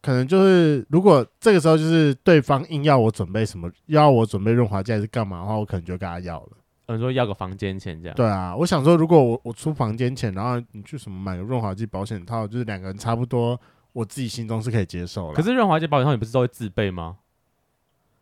[0.00, 6.57] 可能就是，如果这个时候就是对方硬要我准备什么，要我准备润滑剂还是干嘛的话，我可能就跟他要了。
[6.88, 8.16] 有人说要个房间钱这样。
[8.16, 13.60] 对啊，我想说，如果我我出房间钱，然后你去什么买个润滑剂保险套，就是两个人差不多，
[13.92, 15.34] 我自己心中是可以接受了。
[15.34, 17.16] 可是润滑剂保险套你不是都会自备吗？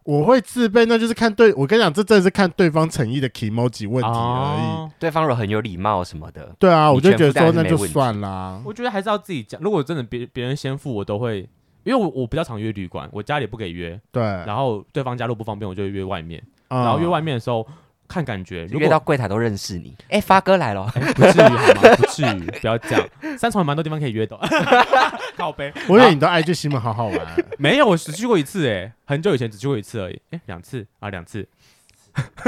[0.02, 4.62] 我会自备，那就是看对，我跟你讲，这真的是看对方诚意的 kimoji 问题而已。
[4.62, 8.60] 哦、对方如果很有礼貌什么的，对啊，我就觉得说那就算啦。
[8.64, 9.60] 我觉得还是要自己讲。
[9.60, 11.48] 如果真的别别人先付，我都会，
[11.84, 14.00] 因为我我比较常约旅馆，我家里不给约。
[14.10, 14.22] 对。
[14.22, 16.42] 然后对方家路不方便，我就约外面。
[16.68, 17.64] 嗯、然后约外面的时候。
[18.08, 19.94] 看感觉，如果到柜台都认识你。
[20.04, 21.96] 哎、欸，发哥来了，欸、不至于好吗？
[21.96, 23.08] 不至于，不要这样。
[23.38, 24.38] 三重有蛮多地方可以约的。
[25.36, 27.26] 靠呗，我以为你都爱去西门，好好玩。
[27.58, 30.14] 没有，我只去过一次，哎，很久以前只去过一次而已。
[30.30, 31.46] 哎、欸，两次啊，两次。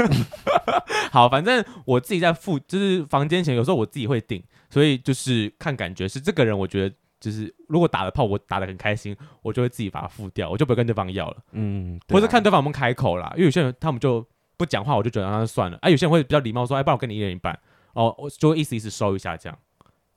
[1.11, 11.37] 好，反正我自己在付，就是房间钱，有时候我自己会订，所以就是看感觉是这个人，我觉得就是如果打了炮，我打的很开心，我就会自己把它付掉，我就不会跟对方要了。
[11.51, 14.25] 嗯，或者看对方有没有开口啦，因为有些人他们就。
[14.59, 15.77] 不讲话，我就觉得那就算了。
[15.81, 17.57] 哎、啊，有些人会比较礼貌说：“哎，不然我跟你一人一半。”
[17.93, 19.57] 哦，我就会意思意思收一下这样。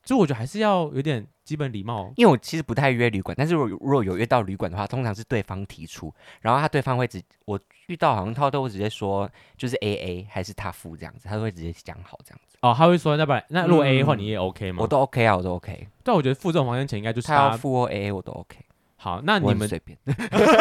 [0.03, 2.12] 就我觉得还是要有点基本礼貌。
[2.16, 12.59] 因为我其实不太约旅馆，但是如果如果有约到旅馆的话，通常是对方提出，然后他对方会直我遇到好像他都会直接说就是 A A 还是他付这样子，他都会直接讲好这样子。
[12.62, 14.78] 哦，他会说那不然那如果 A A 的话你也 OK 吗？
[14.80, 15.86] 嗯、我都 OK 啊，我都 OK。
[16.03, 18.59] 但我觉得付这种房间钱应该就是他，他要付或 A A 我都 OK。
[19.03, 19.98] 好，那你们随便，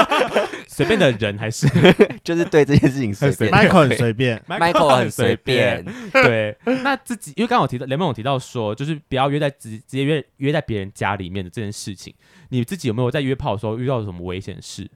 [0.68, 1.68] 随便的人还是
[2.26, 3.52] 就是对这件事情随便。
[3.54, 5.86] Michael 很随便，Michael 很随便。
[6.12, 12.12] 对，那自己因为刚刚我提到雷梦有提到说，就是不要约在直直接约约在别人家里面的这件事情，
[12.50, 14.89] 你自己有没有在约炮的时候遇到什么危险事？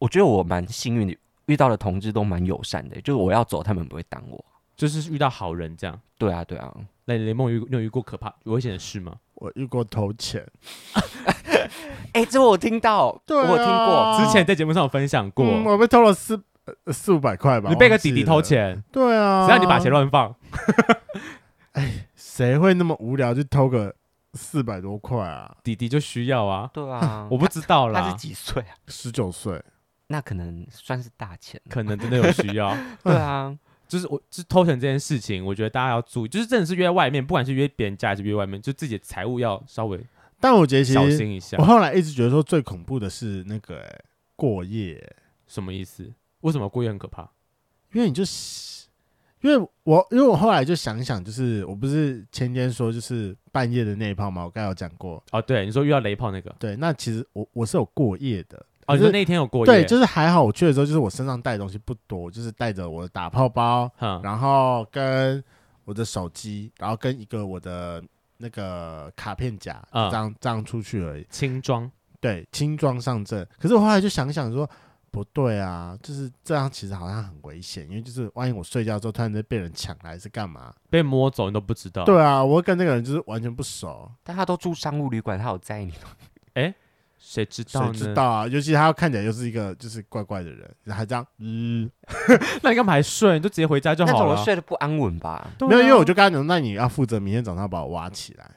[0.00, 1.16] 我觉得我蛮幸运的，
[1.46, 4.44] 遇到的同志都蛮友善的，就是我要走，他们不会挡我，
[4.76, 5.96] 就是遇到好人这样。
[6.18, 6.74] 对啊，对啊。
[7.10, 9.12] 那雷蒙有有遇过可怕危险的事吗？
[9.34, 10.46] 我遇过偷钱。
[12.12, 16.40] 哎、欸，这我听到，对啊、我听过，之前在节目上有分享过，嗯、我被偷了四
[16.92, 17.68] 四五百块吧。
[17.68, 18.80] 你被个弟弟偷钱？
[18.92, 20.34] 对啊，只要你把钱乱放？
[21.72, 23.94] 哎，谁会那么无聊就偷个
[24.34, 25.56] 四百多块啊？
[25.64, 26.70] 弟弟就需要啊。
[26.72, 28.00] 对啊， 我不知道啦。
[28.02, 28.74] 他是几岁啊？
[28.88, 29.60] 十九岁，
[30.08, 32.76] 那可能算是大钱，可能真的有需要。
[33.02, 33.56] 对啊，
[33.90, 40.00] 就是我，就是偷钱这件事情，我觉得大家要注意，就是真的是约在外面，不管是约别人家还是约外面，就自己的财务要稍微。
[40.40, 41.58] 但我觉得小心一下。
[41.58, 44.04] 我后来一直觉得说最恐怖的是那个、欸、
[44.36, 45.16] 过夜、欸，
[45.46, 46.10] 什么意思？
[46.42, 47.28] 为什么过夜很可怕？
[47.92, 48.22] 因为你就，
[49.42, 54.44] 因为我因为我后来就想想，就是我不是前天说就是半夜的那一炮吗？
[54.44, 65.42] 我刚才有讲过哦，对，你说遇到雷炮那个，对，那其实我我是有过夜的，哦，你说那天有过夜，对，就是还好我去的时候，就是我身上带的东西不多，就是带着我的打泡包，嗯、然后跟
[65.84, 68.02] 我的手机，然后跟一个我的。
[68.42, 73.46] 那个卡片夹，这样、嗯、这样出去而已，轻装，对，轻装上阵。
[73.58, 74.66] 可是我后来就想想说，
[75.10, 80.72] 不对啊，就是这样，其实好像很危险，因为就是万一我睡觉之后突然间被人抢来是干嘛？
[80.88, 82.02] 被摸走你都不知道。
[82.06, 84.10] 对啊，我跟那个人就是完全不熟。
[84.24, 86.08] 但他都住商务旅馆，他有在意你吗？
[86.54, 86.74] 哎、欸，
[87.22, 87.92] 谁知道呢？
[87.94, 88.46] 谁知道啊？
[88.48, 91.88] 尤其他看起来就是一个就是怪怪的人，还这样，嗯，
[92.62, 93.34] 那你干嘛还睡？
[93.34, 94.30] 你就直接回家就好了。
[94.30, 95.46] 那种睡得不安稳吧？
[95.58, 98.50] 对啊没有，因为我就跟他讲，那你要负责明天早上把我挖起来，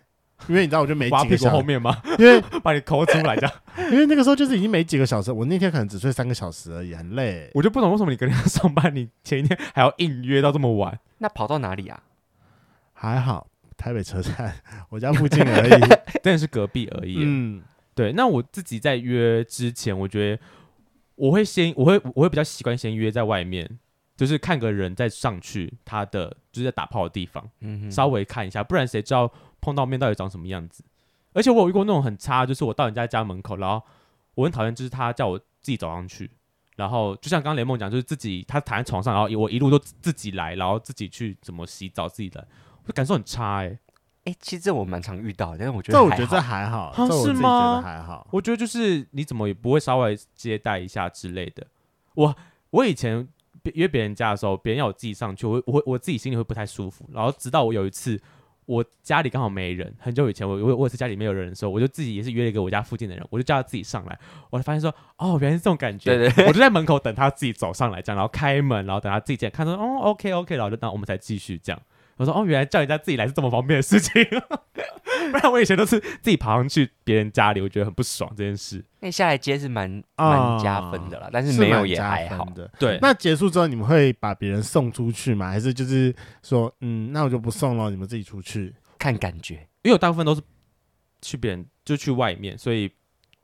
[0.47, 2.01] 因为你知道我就没挖屁股几个小时，后面吗？
[2.17, 3.51] 因为 把你抠出来这样。
[3.91, 7.51] 因为那个时候就是已经没几个小时，我那天可能只睡三个小时而已，很累。
[7.53, 10.97] 我就不懂为什么你跟人家上班，你前一天还要硬约到这么晚。
[11.17, 11.99] 那跑到哪里啊？
[12.93, 14.53] 还好，台北车站，
[14.89, 15.81] 我家附近而已。
[16.23, 17.17] 真的是隔壁而已。
[17.19, 17.61] 嗯，
[17.95, 18.11] 对。
[18.13, 20.41] 那我自己在约之前，我觉得
[21.15, 23.79] 我会先，我会我会比较习惯先约在外面，
[24.15, 29.31] 就是看个人再上去他的就是在打炮的地方，嗯，稍微看一下，不然谁知道
[29.61, 30.83] 碰到面到底长什么样子？
[31.33, 33.81] 而且我有遇过那种很差，就是我到人家家门口，然后
[34.35, 36.29] 我很讨厌，就是他叫我自己走上去，
[36.75, 42.45] 然后就像刚刚雷梦讲，就是自己他躺在床上，然后我一路都自己来，然后自己去怎么洗澡，自己来，
[42.85, 43.79] 我感受很差哎、欸。
[44.25, 48.25] 哎，其实这我蛮常遇到的，但是我觉得这我觉得这还好这我自己觉是吗得还好。
[48.31, 51.65] 我觉得就是你怎么也不会稍微接待一下之类的。
[52.15, 52.33] 我
[52.69, 53.27] 我以前
[53.73, 57.09] 约别人家的时候，别人要我自己上去，我我我自己心里会不太舒服。
[57.11, 58.17] 然后直到我有一次，
[58.65, 64.17] 我家里刚好没人，很久以前我我我也是家里没有人的时候，我就自己也是约了一个我家附近的人，我就叫他自己上来。
[64.49, 66.15] 我才发现说，哦，原来是这种感觉。
[66.15, 71.81] 对对我就在门口等他自己走上来，这样，然后开门，然后等他自己进来，看说，哦，OK OK，然后就那我们才继续这样。
[72.17, 74.23] 我说，哦，原来叫人家自己来是这么方便的事情。
[75.31, 78.83] 不然我以前都是自己爬上去别人家里，我觉得很不爽这件事。
[78.99, 82.45] 那下来接是蛮啊蛮加分的啦，但是没有也还好。
[82.45, 82.69] 的。
[82.77, 85.49] 对，那结束之后，你们会把别人送出去吗？
[85.49, 88.73] 还是就是说，嗯，那我就不送了，你们自己出去？
[88.99, 90.41] 看感觉，因为我大部分都是
[91.21, 92.91] 去别人就去外面，所以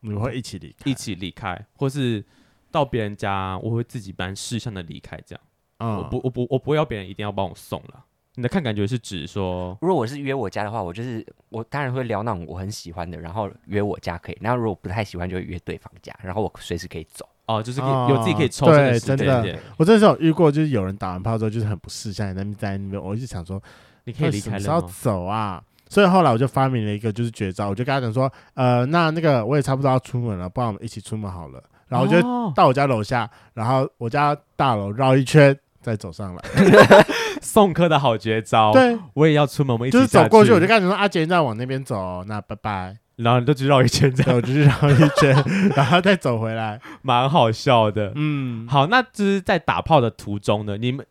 [0.02, 0.90] 你们会一起离开？
[0.92, 2.24] 一起离开，或是
[2.72, 5.20] 到别人家，我会自己蛮识相的离开。
[5.26, 5.42] 这样，
[5.80, 8.06] 嗯，我不，我不，我不会要别人一定要帮我送了。
[8.36, 14.38] 你的看感觉是指说，如果我是约我家的话，我就是我当然会聊那种我很喜欢的，然后约我家可以。
[14.40, 17.28] 然后如果不太喜欢，就会约对方家，然后我随时可以走。
[17.48, 23.62] 哦，就是可以哦有自己可以抽身的对时间真的点我真的是有遇过，就是有人打完炮之后就是很不识相，在那边在那边，我一直想说，
[24.06, 24.96] 你可以离那什么时候要开了吗？
[25.02, 25.64] 走啊？
[25.90, 31.62] 所以后来我就发明了一个就是绝招，我就跟他讲说，呃，那那个我也差不多要出门了，不然我们一起出门好了。
[31.88, 36.44] 然后我就哦到我家楼下，然后我家大楼绕一圈再走上来。
[37.42, 42.98] 送客的好绝招。，对，我也要出门，我们一起就是走过去，我就跟他讲说，阿杰，你再往那边走哦，那拜拜。
[43.16, 45.44] 然后你就去绕一圈，这对，样我就去绕一圈，
[45.76, 46.80] 然后再走回来。
[47.02, 48.14] 蛮好笑的。
[48.16, 51.06] 嗯，好，那就是在打炮的途中呢，你们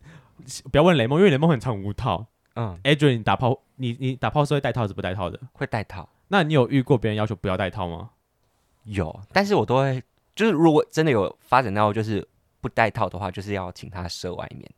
[0.71, 2.25] 不要问雷梦，因为雷梦很常无套。
[2.55, 5.39] 嗯，Adrian，你打炮，你你打炮是会带套还是不带套的？
[5.53, 8.09] 会带套那你有遇过别人要求不要带套吗？
[8.85, 10.01] 有，但是我都会
[10.35, 12.27] 就是如果真的有发展到就是
[12.61, 14.69] 不戴套的话，就是要请他射外面。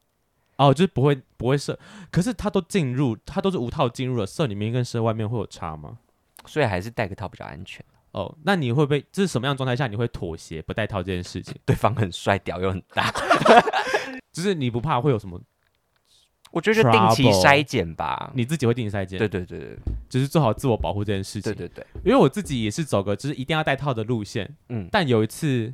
[0.58, 1.78] 哦，就是不会不会射，
[2.12, 5.98] 可是他都进入，他都是无套进入了，射里面跟射外面会有差吗？
[6.46, 7.84] 所以还是戴个套比较安全。
[8.12, 11.56] 哦，那你会不会这是什么样的状态下你会妥协不戴套这件事情？
[11.66, 13.12] 对方很帅，屌又很大，
[14.32, 15.42] 就是你不怕会有什么？
[16.52, 18.30] 我觉得就定期筛检吧。
[18.36, 19.80] 你自己会定期筛检，对对对对
[20.10, 21.54] 就是做好自我保护这件事情。
[21.54, 25.74] 对对对，因为我自己也是走个就是一定要戴套的路线，嗯，但有一次，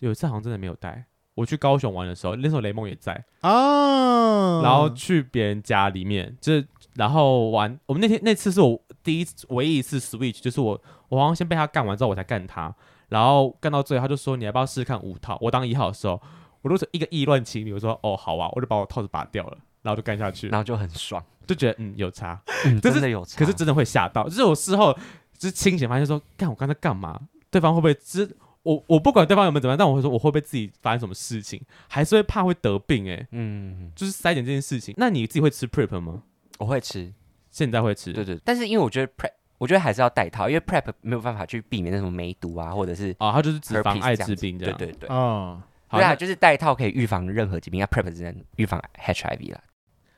[0.00, 1.04] 有一次好像真的没有带。
[1.34, 7.78] 我去高雄玩的时候，那时候雷梦也在，啊，然后去别人家里面，就是然后玩。
[7.86, 12.74] 我们那天那次是我第一次唯一一次 switch，就是我我好像先被他干完之后，我才干他，
[13.08, 15.38] 然后干到最后，他就说你要不要试试看五套？
[15.40, 16.20] 我当一号的时候，
[16.62, 23.38] 我都是一个意乱情迷，我说哦好啊，我就把我套子拔掉了，然后就干下去，然后就很爽，就觉得嗯有差，嗯，这是真的有差。
[23.38, 24.92] 可是真的会吓到，就是我事后
[25.38, 27.16] 就是清醒发现说，干我刚才干嘛？
[27.48, 28.36] 对方会不会知？
[28.62, 34.94] 我我不管对方有没有怎么样，但我会说我会不会自己发生什么事情，还是会怕会得病哎、欸，嗯，就是筛检这件事情。
[34.98, 36.22] 那你自己会吃 prep 吗？
[36.58, 37.12] 我会吃，
[37.50, 44.76] 现在会吃，对对，但是因为我觉得 prep，我觉得还是要带套，因为 prep 没有办法去避免那种梅毒啊，或者是哦，它就是脂肪 herpes 艾滋病这样。
[44.76, 49.60] 对对对，哦，好，对啊，就是带套可以预防任何疾病，那 prep 只能预防 HIV 啦。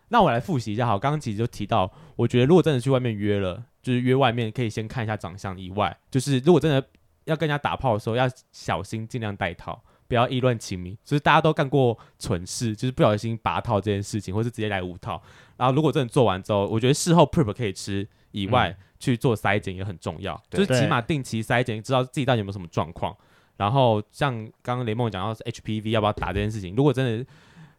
[0.08, 6.84] 那我来复习一下，好，刚刚其实就提到，我觉得如果真的去外面约了，就是约外面可以先看一下长相以外，就是如果真的
[7.24, 10.96] 要跟人家打炮的时候，要小心，尽量戴套，不要意乱情迷。
[11.04, 15.22] 就是大家都干过蠢事，就是不小心拔套这件事情，或是直接来无套。
[15.56, 23.16] 然后如果真的做完之后，我觉得事后 prep 可以吃以外，嗯去做筛检也很重要，就是起码定期筛检，知道自己到底有没有什么状况。
[23.56, 27.26] 然后像刚刚雷梦讲到是 HPV 要不要打这件事情，如果真的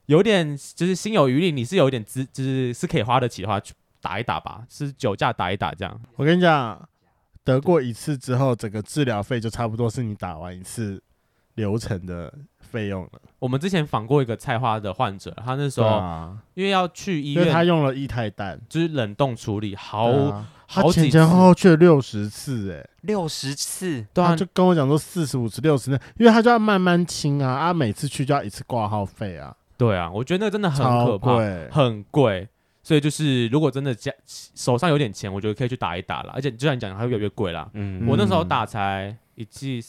[0.07, 6.01] 有点就是心有余力，你是有一点资，就是是可以花得起的话，去打一打吧，是酒驾打一打这样。
[6.15, 6.89] 我跟你讲，
[7.43, 11.01] 得过一次之后，整个治疗费就差不多是你打完一次
[11.55, 13.09] 流程的费用了。
[13.39, 31.37] 我们之前访过一个菜花的患者，他那时候、啊、因为要去医院，因为他用了液态氮，就是冷冻处理，好、啊、好他前前后后去了六十次、欸，哎，六十次，对啊，就跟我讲说四十五次、六十次，因为他就要慢慢清啊，啊，每次去就要一次挂号费啊，对啊，我觉得那个真的很可怕，
[31.71, 32.47] 很贵，
[32.83, 39.83] 所以就是如果真的家手上有点钱，我觉得可以去打一打啦，而且就像你讲，它会越来越贵啦，嗯，我那时候打才一剂。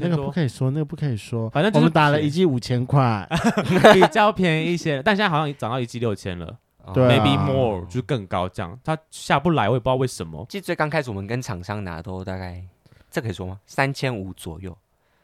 [0.00, 1.50] 那个不可以说，那个不可以说。
[1.50, 3.28] 反正我们打了一季五千块，
[3.92, 5.02] 比较便宜一些。
[5.02, 6.56] 但现在好像涨到一季六千了，
[6.94, 8.80] 对啊，maybe more 就更高这样。
[8.82, 10.46] 它下不来，我也不知道为什么。
[10.48, 12.64] 其实最刚开始我们跟厂商拿都大概，
[13.10, 13.60] 这可以说吗？
[13.66, 14.74] 三千五左右。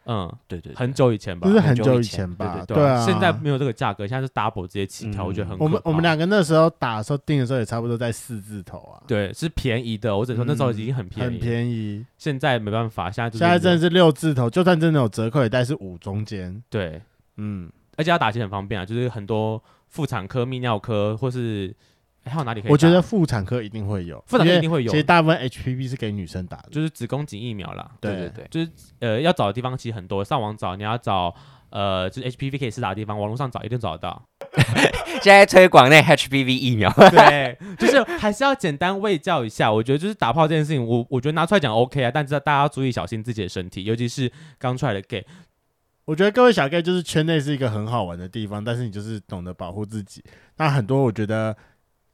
[0.05, 2.63] 嗯，对对，很久以前吧，不是很久以前吧？
[2.67, 5.57] 对啊，现在没有这个价格，现在是 double 直接起跳，我觉得很。
[5.59, 9.03] 我们我们两个那时候打的时候订的时候也差不多在四字头啊。
[9.07, 10.17] 对，是便宜的。
[10.17, 12.05] 我只能说那时候已经很便宜，很便宜。
[12.17, 16.63] 现在没办法，现在现在真的是六字头，就算真的有折扣，也带是五中间。
[16.69, 17.01] 对，
[17.37, 21.75] 嗯，而且要打起很方便啊，就是很多妇产科、泌尿科或是。
[22.23, 22.71] 还有哪里可以？
[22.71, 24.91] 我觉得妇产科一定会有，妇产科一定会有。
[24.91, 27.91] 其实大部分 HPV 是给女生打的，就是子宫颈疫苗啦。
[27.99, 28.69] 对对对，就是
[28.99, 31.33] 呃要找的地方其实很多，上网找你要找
[31.71, 34.23] 呃就是 HPV 可以施打的地方，网络上找一定找得到。
[35.21, 39.71] 现在推广那 HPV 疫苗，对，就是还是要简单喂教一下。
[39.71, 45.25] 我觉得就是打炮这件事情，我我觉得拿出来讲 OK 啊，但是大家要注意小心自己的身体，尤其是刚出来的 gay。
[46.05, 50.23] 我觉得各位小 gay 就是圈内是一个很好玩的地方，但是你就是懂得保护自己。
[50.57, 51.55] 那很多我觉得。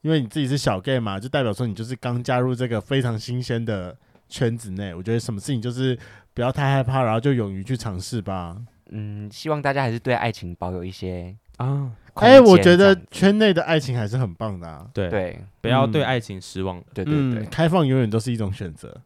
[0.08, 3.93] 因为你自己是小 gay 嘛，就代表说你就是刚加入这个非常新鲜的
[4.30, 4.95] 圈子内。
[4.95, 5.99] 我觉得什么事情就是
[6.34, 8.55] 不要太害怕，然后就勇于去尝试吧。
[8.91, 11.91] 嗯，希望大家还是对爱情保有一些啊。
[12.14, 14.88] 哎、欸，我觉得圈内的爱情还是很棒的啊。
[14.93, 16.82] 对对，不要对爱情失望。
[16.93, 19.01] 对对对，嗯，开放永远都是一种选择。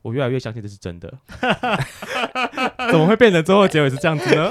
[0.00, 1.12] 我越来越相信这是真的。
[2.90, 4.50] 怎么会变成最后结尾是这样子呢？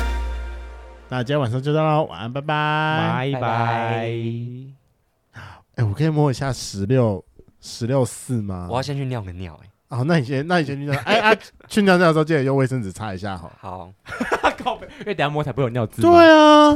[1.11, 4.07] 那今天晚上就到喽，晚安，拜拜，拜拜。
[5.75, 7.21] 哎，我可以摸一下十六
[7.59, 8.65] 十六四吗？
[8.71, 9.69] 我要先去尿个尿，哎。
[9.89, 10.97] 哦，那你先，那你先去尿。
[11.03, 11.37] 哎啊，
[11.67, 13.51] 去尿尿的时候记得用卫生纸擦一下，好。
[13.59, 13.91] 好。
[15.01, 16.01] 因为等下摸才不会有尿渍。
[16.01, 16.75] 对啊，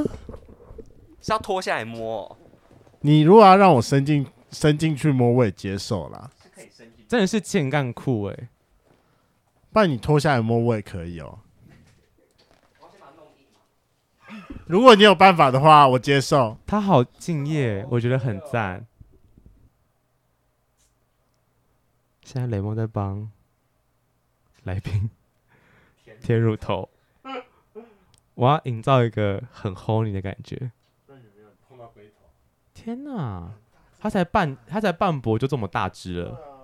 [1.21, 2.37] 是要脱下来摸。
[2.99, 6.29] 你如果要让我伸进伸进去摸，我也接受啦。
[6.43, 7.05] 是可以伸进。
[7.07, 8.49] 真的是健干裤哎，
[9.71, 11.39] 不然你脱下来摸我也可以哦。
[14.67, 16.57] 如果你有办法的话，我接受。
[16.65, 18.85] 他好敬业，我觉得很赞。
[22.23, 23.29] 现在雷梦在帮
[24.63, 25.09] 来宾
[26.19, 26.89] 贴乳头，
[28.33, 30.71] 我要营造一个很 horny 的感觉。
[32.73, 33.51] 天哪，
[33.99, 36.39] 他才半他才半脖就这么大只了。